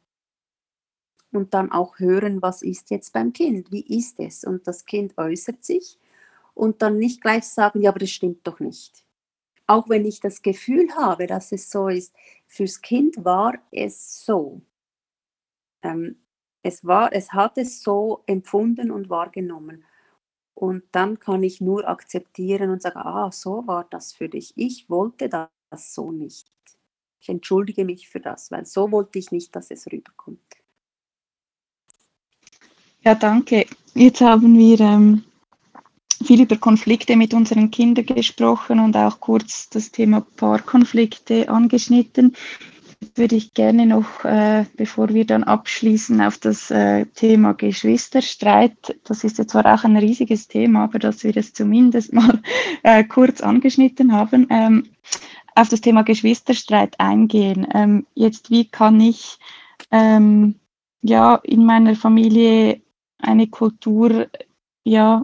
[1.32, 4.43] Und dann auch hören, was ist jetzt beim Kind, wie ist es?
[4.43, 6.00] Und das Kind äußert sich
[6.54, 9.06] und dann nicht gleich sagen, ja, aber das stimmt doch nicht.
[9.68, 12.14] Auch wenn ich das Gefühl habe, dass es so ist,
[12.48, 14.62] fürs Kind war es so.
[15.88, 16.17] Ähm,
[16.63, 19.85] es, war, es hat es so empfunden und wahrgenommen.
[20.53, 24.53] Und dann kann ich nur akzeptieren und sagen, ah, so war das für dich.
[24.55, 26.51] Ich wollte das so nicht.
[27.21, 30.39] Ich entschuldige mich für das, weil so wollte ich nicht, dass es rüberkommt.
[33.01, 33.65] Ja, danke.
[33.93, 35.23] Jetzt haben wir ähm,
[36.25, 42.35] viel über Konflikte mit unseren Kindern gesprochen und auch kurz das Thema Paarkonflikte angeschnitten.
[43.00, 48.98] Jetzt würde ich gerne noch, äh, bevor wir dann abschließen, auf das äh, Thema Geschwisterstreit.
[49.04, 52.41] Das ist ja zwar auch ein riesiges Thema, aber dass wir es zumindest mal
[52.84, 54.89] äh, kurz angeschnitten haben, ähm,
[55.54, 57.68] auf das Thema Geschwisterstreit eingehen.
[57.72, 59.38] Ähm, jetzt, wie kann ich
[59.91, 60.56] ähm,
[61.02, 62.82] ja in meiner Familie
[63.20, 64.28] eine Kultur
[64.84, 65.24] ja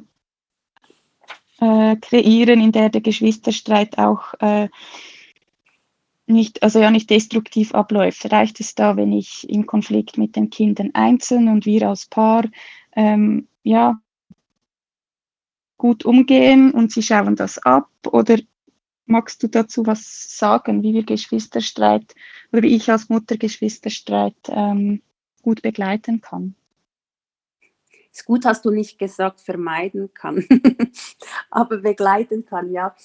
[1.60, 4.70] äh, kreieren, in der der Geschwisterstreit auch äh,
[6.26, 8.32] nicht, also ja nicht destruktiv abläuft.
[8.32, 12.46] Reicht es da, wenn ich im Konflikt mit den Kindern einzeln und wir als Paar
[12.96, 14.00] ähm, ja
[15.78, 18.38] gut umgehen und sie schauen das ab oder
[19.06, 22.16] magst du dazu was sagen, wie wir Geschwisterstreit
[22.52, 25.02] oder wie ich als Mutter Geschwisterstreit ähm,
[25.42, 26.56] gut begleiten kann?
[28.14, 30.46] Ist gut, hast du nicht gesagt, vermeiden kann,
[31.50, 32.96] aber begleiten kann, ja.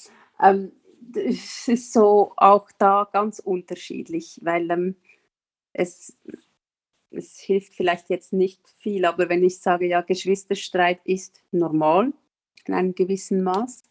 [0.40, 0.70] Ähm,
[1.14, 4.96] es ist so auch da ganz unterschiedlich, weil ähm,
[5.72, 6.16] es,
[7.10, 12.12] es hilft vielleicht jetzt nicht viel, aber wenn ich sage, ja, Geschwisterstreit ist normal
[12.66, 13.84] in einem gewissen Maß,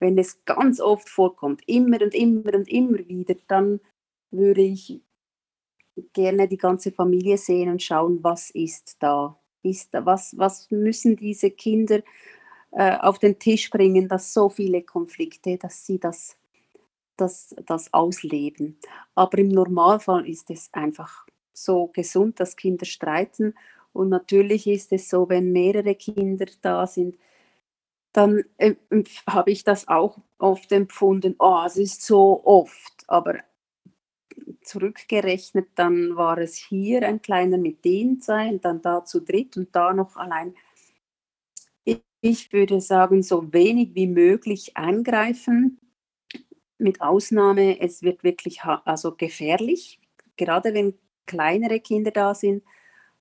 [0.00, 3.80] wenn es ganz oft vorkommt, immer und immer und immer wieder, dann
[4.30, 5.00] würde ich
[6.12, 9.38] gerne die ganze Familie sehen und schauen, was ist da?
[9.62, 12.00] Ist, was, was müssen diese Kinder
[12.70, 16.36] äh, auf den Tisch bringen, dass so viele Konflikte, dass sie das,
[17.20, 18.78] das, das ausleben.
[19.14, 23.54] Aber im Normalfall ist es einfach so gesund, dass Kinder streiten.
[23.92, 27.16] Und natürlich ist es so, wenn mehrere Kinder da sind,
[28.12, 28.74] dann äh,
[29.28, 33.38] habe ich das auch oft empfunden, oh, es ist so oft, aber
[34.62, 39.56] zurückgerechnet, dann war es hier ein kleiner mit den zwei und dann da zu dritt
[39.56, 40.54] und da noch allein.
[42.20, 45.78] Ich würde sagen, so wenig wie möglich eingreifen,
[46.78, 50.00] mit Ausnahme, es wird wirklich also gefährlich,
[50.36, 50.94] gerade wenn
[51.26, 52.62] kleinere Kinder da sind,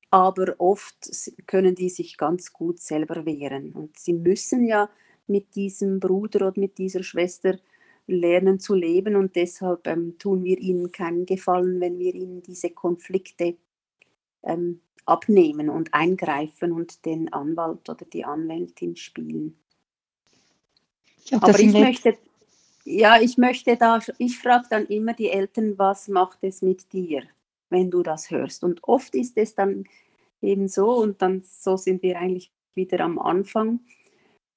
[0.09, 1.09] aber oft
[1.47, 3.73] können die sich ganz gut selber wehren.
[3.73, 4.89] Und sie müssen ja
[5.27, 7.59] mit diesem Bruder oder mit dieser Schwester
[8.07, 12.69] lernen zu leben und deshalb ähm, tun wir ihnen keinen Gefallen, wenn wir ihnen diese
[12.69, 13.57] Konflikte
[14.43, 19.57] ähm, abnehmen und eingreifen und den Anwalt oder die Anwältin spielen.
[21.25, 22.17] Ich Aber ich möchte,
[22.89, 27.23] ja, ich möchte da, ich frage dann immer die Eltern, was macht es mit dir,
[27.69, 28.63] wenn du das hörst?
[28.63, 29.85] Und oft ist es dann
[30.41, 33.81] eben so und dann so sind wir eigentlich wieder am Anfang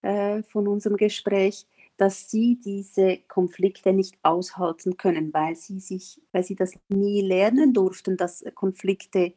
[0.03, 1.67] äh, von unserem Gespräch
[2.01, 7.75] dass sie diese Konflikte nicht aushalten können, weil sie sich, weil sie das nie lernen
[7.75, 9.35] durften, dass Konflikte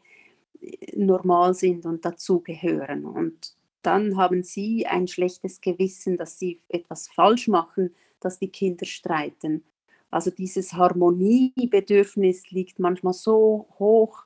[0.61, 3.03] äh, normal sind und dazugehören.
[3.03, 7.93] Und dann haben sie ein schlechtes Gewissen, dass sie etwas falsch machen,
[8.23, 9.63] dass die Kinder streiten.
[10.09, 14.25] Also dieses Harmoniebedürfnis liegt manchmal so hoch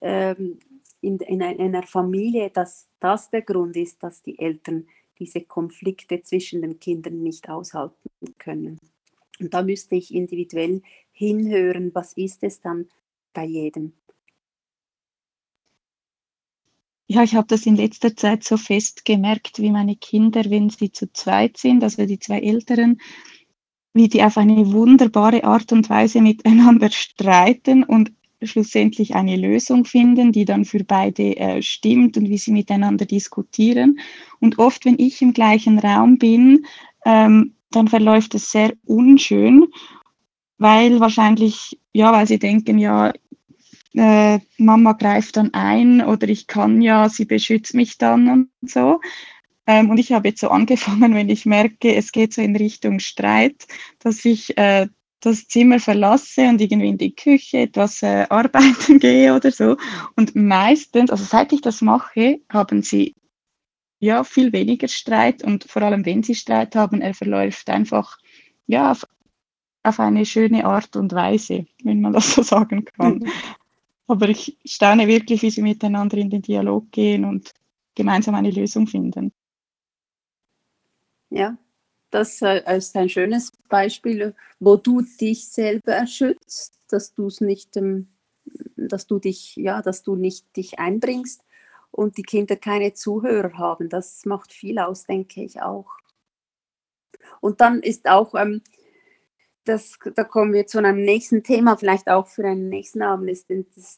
[0.00, 0.58] ähm,
[1.00, 4.86] in, in einer Familie, dass das der Grund ist, dass die Eltern
[5.18, 8.80] diese Konflikte zwischen den Kindern nicht aushalten können.
[9.40, 10.82] Und da müsste ich individuell
[11.12, 12.88] hinhören, was ist es dann
[13.32, 13.92] bei jedem.
[17.06, 20.90] Ja, ich habe das in letzter Zeit so fest gemerkt, wie meine Kinder, wenn sie
[20.90, 22.98] zu zweit sind, also die zwei Älteren,
[23.92, 30.32] wie die auf eine wunderbare Art und Weise miteinander streiten und schlussendlich eine Lösung finden,
[30.32, 34.00] die dann für beide äh, stimmt und wie sie miteinander diskutieren.
[34.40, 36.66] Und oft, wenn ich im gleichen Raum bin,
[37.04, 39.66] ähm, dann verläuft es sehr unschön,
[40.58, 43.12] weil wahrscheinlich, ja, weil sie denken, ja,
[43.94, 49.00] äh, Mama greift dann ein oder ich kann ja, sie beschützt mich dann und so.
[49.66, 52.98] Ähm, und ich habe jetzt so angefangen, wenn ich merke, es geht so in Richtung
[52.98, 53.66] Streit,
[54.00, 54.88] dass ich äh,
[55.20, 59.76] das Zimmer verlasse und irgendwie in die Küche etwas äh, arbeiten gehe oder so.
[60.16, 63.14] Und meistens, also seit ich das mache, haben sie
[64.00, 68.18] ja viel weniger Streit und vor allem wenn sie Streit haben, er verläuft einfach
[68.66, 69.06] ja auf,
[69.82, 73.24] auf eine schöne Art und Weise, wenn man das so sagen kann.
[74.06, 77.52] Aber ich staune wirklich, wie sie miteinander in den Dialog gehen und
[77.94, 79.32] gemeinsam eine Lösung finden.
[81.30, 81.56] Ja,
[82.10, 87.76] das äh, ist ein schönes Beispiel, wo du dich selber schützt, dass du es nicht,
[87.76, 88.08] ähm,
[88.76, 91.42] dass du dich, ja, dass du nicht dich einbringst
[91.90, 93.88] und die Kinder keine Zuhörer haben.
[93.88, 95.90] Das macht viel aus, denke ich auch.
[97.40, 98.62] Und dann ist auch, ähm,
[99.64, 103.50] das, da kommen wir zu einem nächsten Thema, vielleicht auch für einen nächsten Abend, ist,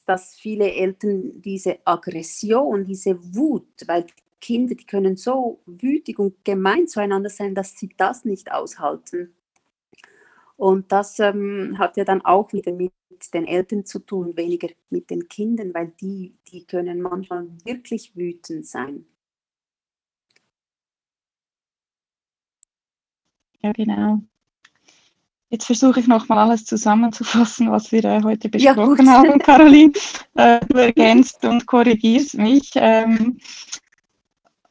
[0.06, 4.06] dass viele Eltern diese Aggression, diese Wut, weil
[4.40, 9.34] Kinder, die können so wütig und gemein zueinander sein, dass sie das nicht aushalten.
[10.56, 12.92] Und das ähm, hat ja dann auch wieder mit
[13.34, 18.66] den Eltern zu tun, weniger mit den Kindern, weil die, die können manchmal wirklich wütend
[18.66, 19.06] sein.
[23.62, 24.22] Ja, genau.
[25.56, 29.90] Jetzt versuche ich nochmal alles zusammenzufassen, was wir äh, heute besprochen ja, haben, Caroline.
[30.34, 32.72] Äh, du ergänzt und korrigierst mich.
[32.74, 33.38] Ähm,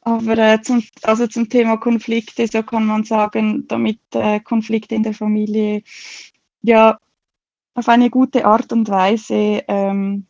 [0.02, 5.02] aber äh, zum, also zum Thema Konflikte, so kann man sagen, damit äh, Konflikte in
[5.02, 5.82] der Familie
[6.62, 7.00] ja
[7.74, 10.28] auf eine gute Art und Weise ähm,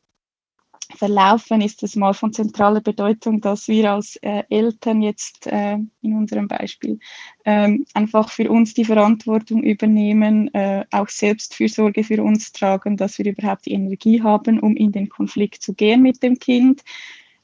[0.95, 6.16] verlaufen, ist es mal von zentraler Bedeutung, dass wir als äh, Eltern jetzt äh, in
[6.16, 6.99] unserem Beispiel
[7.45, 13.26] ähm, einfach für uns die Verantwortung übernehmen, äh, auch Selbstfürsorge für uns tragen, dass wir
[13.26, 16.82] überhaupt die Energie haben, um in den Konflikt zu gehen mit dem Kind.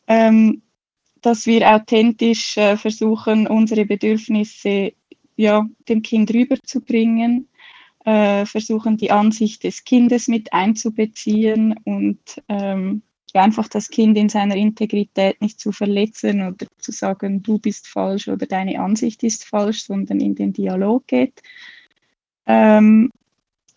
[0.06, 0.62] Ähm,
[1.22, 4.92] dass wir authentisch äh, versuchen, unsere Bedürfnisse
[5.36, 7.48] ja, dem Kind rüberzubringen,
[8.04, 13.02] äh, versuchen die Ansicht des Kindes mit einzubeziehen und ähm,
[13.40, 18.28] einfach das Kind in seiner Integrität nicht zu verletzen oder zu sagen, du bist falsch
[18.28, 21.42] oder deine Ansicht ist falsch, sondern in den Dialog geht.
[22.46, 23.10] Ähm,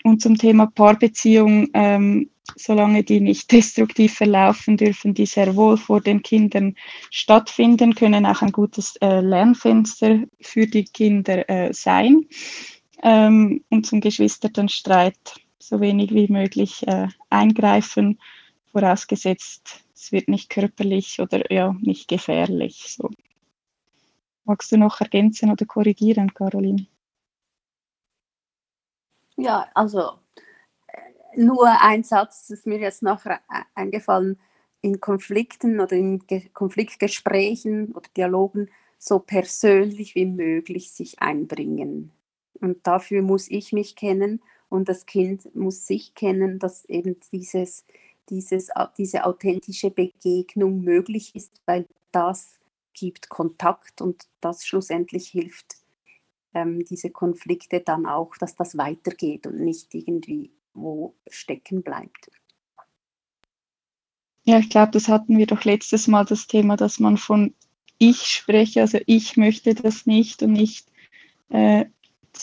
[0.04, 6.02] und zum Thema Paarbeziehung, ähm, solange die nicht destruktiv verlaufen, dürfen die sehr wohl vor
[6.02, 6.76] den Kindern
[7.10, 12.26] stattfinden, können auch ein gutes äh, Lernfenster für die Kinder äh, sein.
[13.04, 15.18] Ähm, und zum Geschwistertenstreit
[15.60, 18.20] so wenig wie möglich äh, eingreifen
[18.76, 22.94] vorausgesetzt, es wird nicht körperlich oder ja, nicht gefährlich.
[22.98, 23.10] So.
[24.44, 26.86] Magst du noch ergänzen oder korrigieren, Caroline?
[29.38, 30.20] Ja, also
[30.88, 33.26] äh, nur ein Satz ist mir jetzt noch
[33.76, 34.38] eingefallen,
[34.82, 42.12] in Konflikten oder in Ge Konfliktgesprächen oder Dialogen so persönlich wie möglich sich einbringen.
[42.60, 47.86] Und dafür muss ich mich kennen und das Kind muss sich kennen, dass eben dieses
[48.30, 52.60] dieses, diese authentische Begegnung möglich ist, weil das
[52.94, 55.76] gibt Kontakt und das schlussendlich hilft,
[56.54, 62.30] ähm, diese Konflikte dann auch, dass das weitergeht und nicht irgendwie wo stecken bleibt.
[64.44, 67.54] Ja, ich glaube, das hatten wir doch letztes Mal das Thema, dass man von
[67.98, 70.92] ich spreche, also ich möchte das nicht und nicht,
[71.50, 71.86] äh,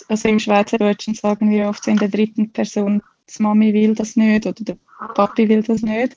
[0.09, 4.17] also im Schweizerdeutschen sagen wir oft so in der dritten Person, das Mami will das
[4.17, 4.79] nicht oder der
[5.15, 6.17] Papi will das nicht,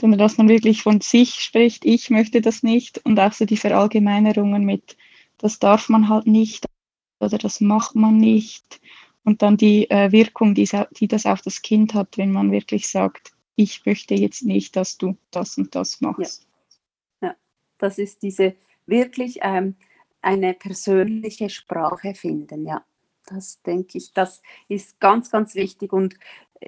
[0.00, 3.56] sondern dass man wirklich von sich spricht, ich möchte das nicht und auch so die
[3.56, 4.96] Verallgemeinerungen mit,
[5.38, 6.66] das darf man halt nicht
[7.20, 8.80] oder das macht man nicht
[9.24, 10.68] und dann die äh, Wirkung, die,
[10.98, 14.98] die das auf das Kind hat, wenn man wirklich sagt, ich möchte jetzt nicht, dass
[14.98, 16.46] du das und das machst.
[17.22, 17.36] Ja, ja.
[17.78, 18.56] das ist diese
[18.86, 19.76] wirklich ähm,
[20.20, 22.84] eine persönliche Sprache finden, ja.
[23.26, 26.14] Das denke ich, das ist ganz, ganz wichtig und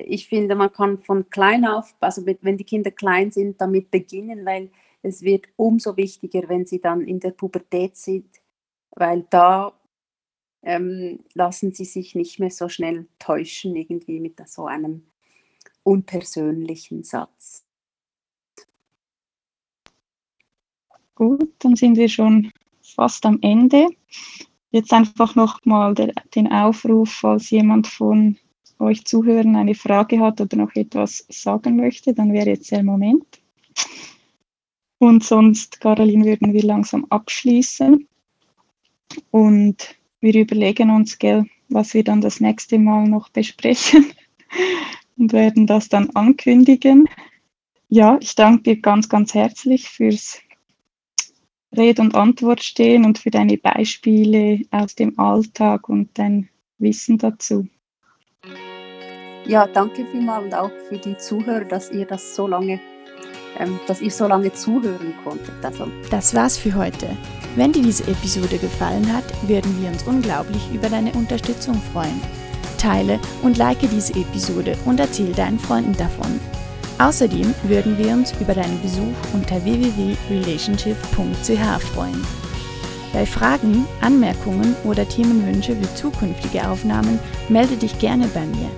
[0.04, 4.44] ich finde, man kann von klein auf, also wenn die Kinder klein sind, damit beginnen,
[4.44, 4.70] weil
[5.02, 8.28] es wird umso wichtiger, wenn sie dann in der Pubertät sind,
[8.90, 9.72] weil da
[10.62, 15.06] ähm, lassen sie sich nicht mehr so schnell täuschen, irgendwie mit so einem
[15.82, 17.64] unpersönlichen Satz.
[21.14, 22.50] Gut, dann sind wir schon
[22.82, 23.88] fast am Ende.
[24.70, 28.36] Jetzt einfach nochmal den Aufruf, falls jemand von
[28.78, 33.24] euch zuhören eine Frage hat oder noch etwas sagen möchte, dann wäre jetzt der Moment.
[34.98, 38.08] Und sonst, Caroline, würden wir langsam abschließen.
[39.30, 44.06] Und wir überlegen uns, gell, was wir dann das nächste Mal noch besprechen
[45.16, 47.06] und werden das dann ankündigen.
[47.88, 50.40] Ja, ich danke dir ganz, ganz herzlich fürs
[51.76, 56.48] Rede und Antwort stehen und für deine Beispiele aus dem Alltag und dein
[56.78, 57.68] Wissen dazu.
[59.46, 62.80] Ja, danke vielmals und auch für die Zuhörer, dass ihr das so lange,
[63.58, 65.54] ähm, dass ihr so lange zuhören konntet.
[65.62, 65.86] Also.
[66.10, 67.08] Das war's für heute.
[67.54, 72.20] Wenn dir diese Episode gefallen hat, würden wir uns unglaublich über deine Unterstützung freuen.
[72.76, 76.38] Teile und like diese Episode und erzähl deinen Freunden davon.
[76.98, 82.26] Außerdem würden wir uns über deinen Besuch unter www.relationship.ch freuen.
[83.12, 88.68] Bei Fragen, Anmerkungen oder Themenwünsche für zukünftige Aufnahmen melde dich gerne bei mir.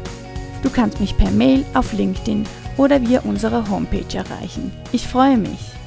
[0.63, 2.45] Du kannst mich per Mail auf LinkedIn
[2.77, 4.73] oder via unsere Homepage erreichen.
[4.93, 5.78] Ich freue mich.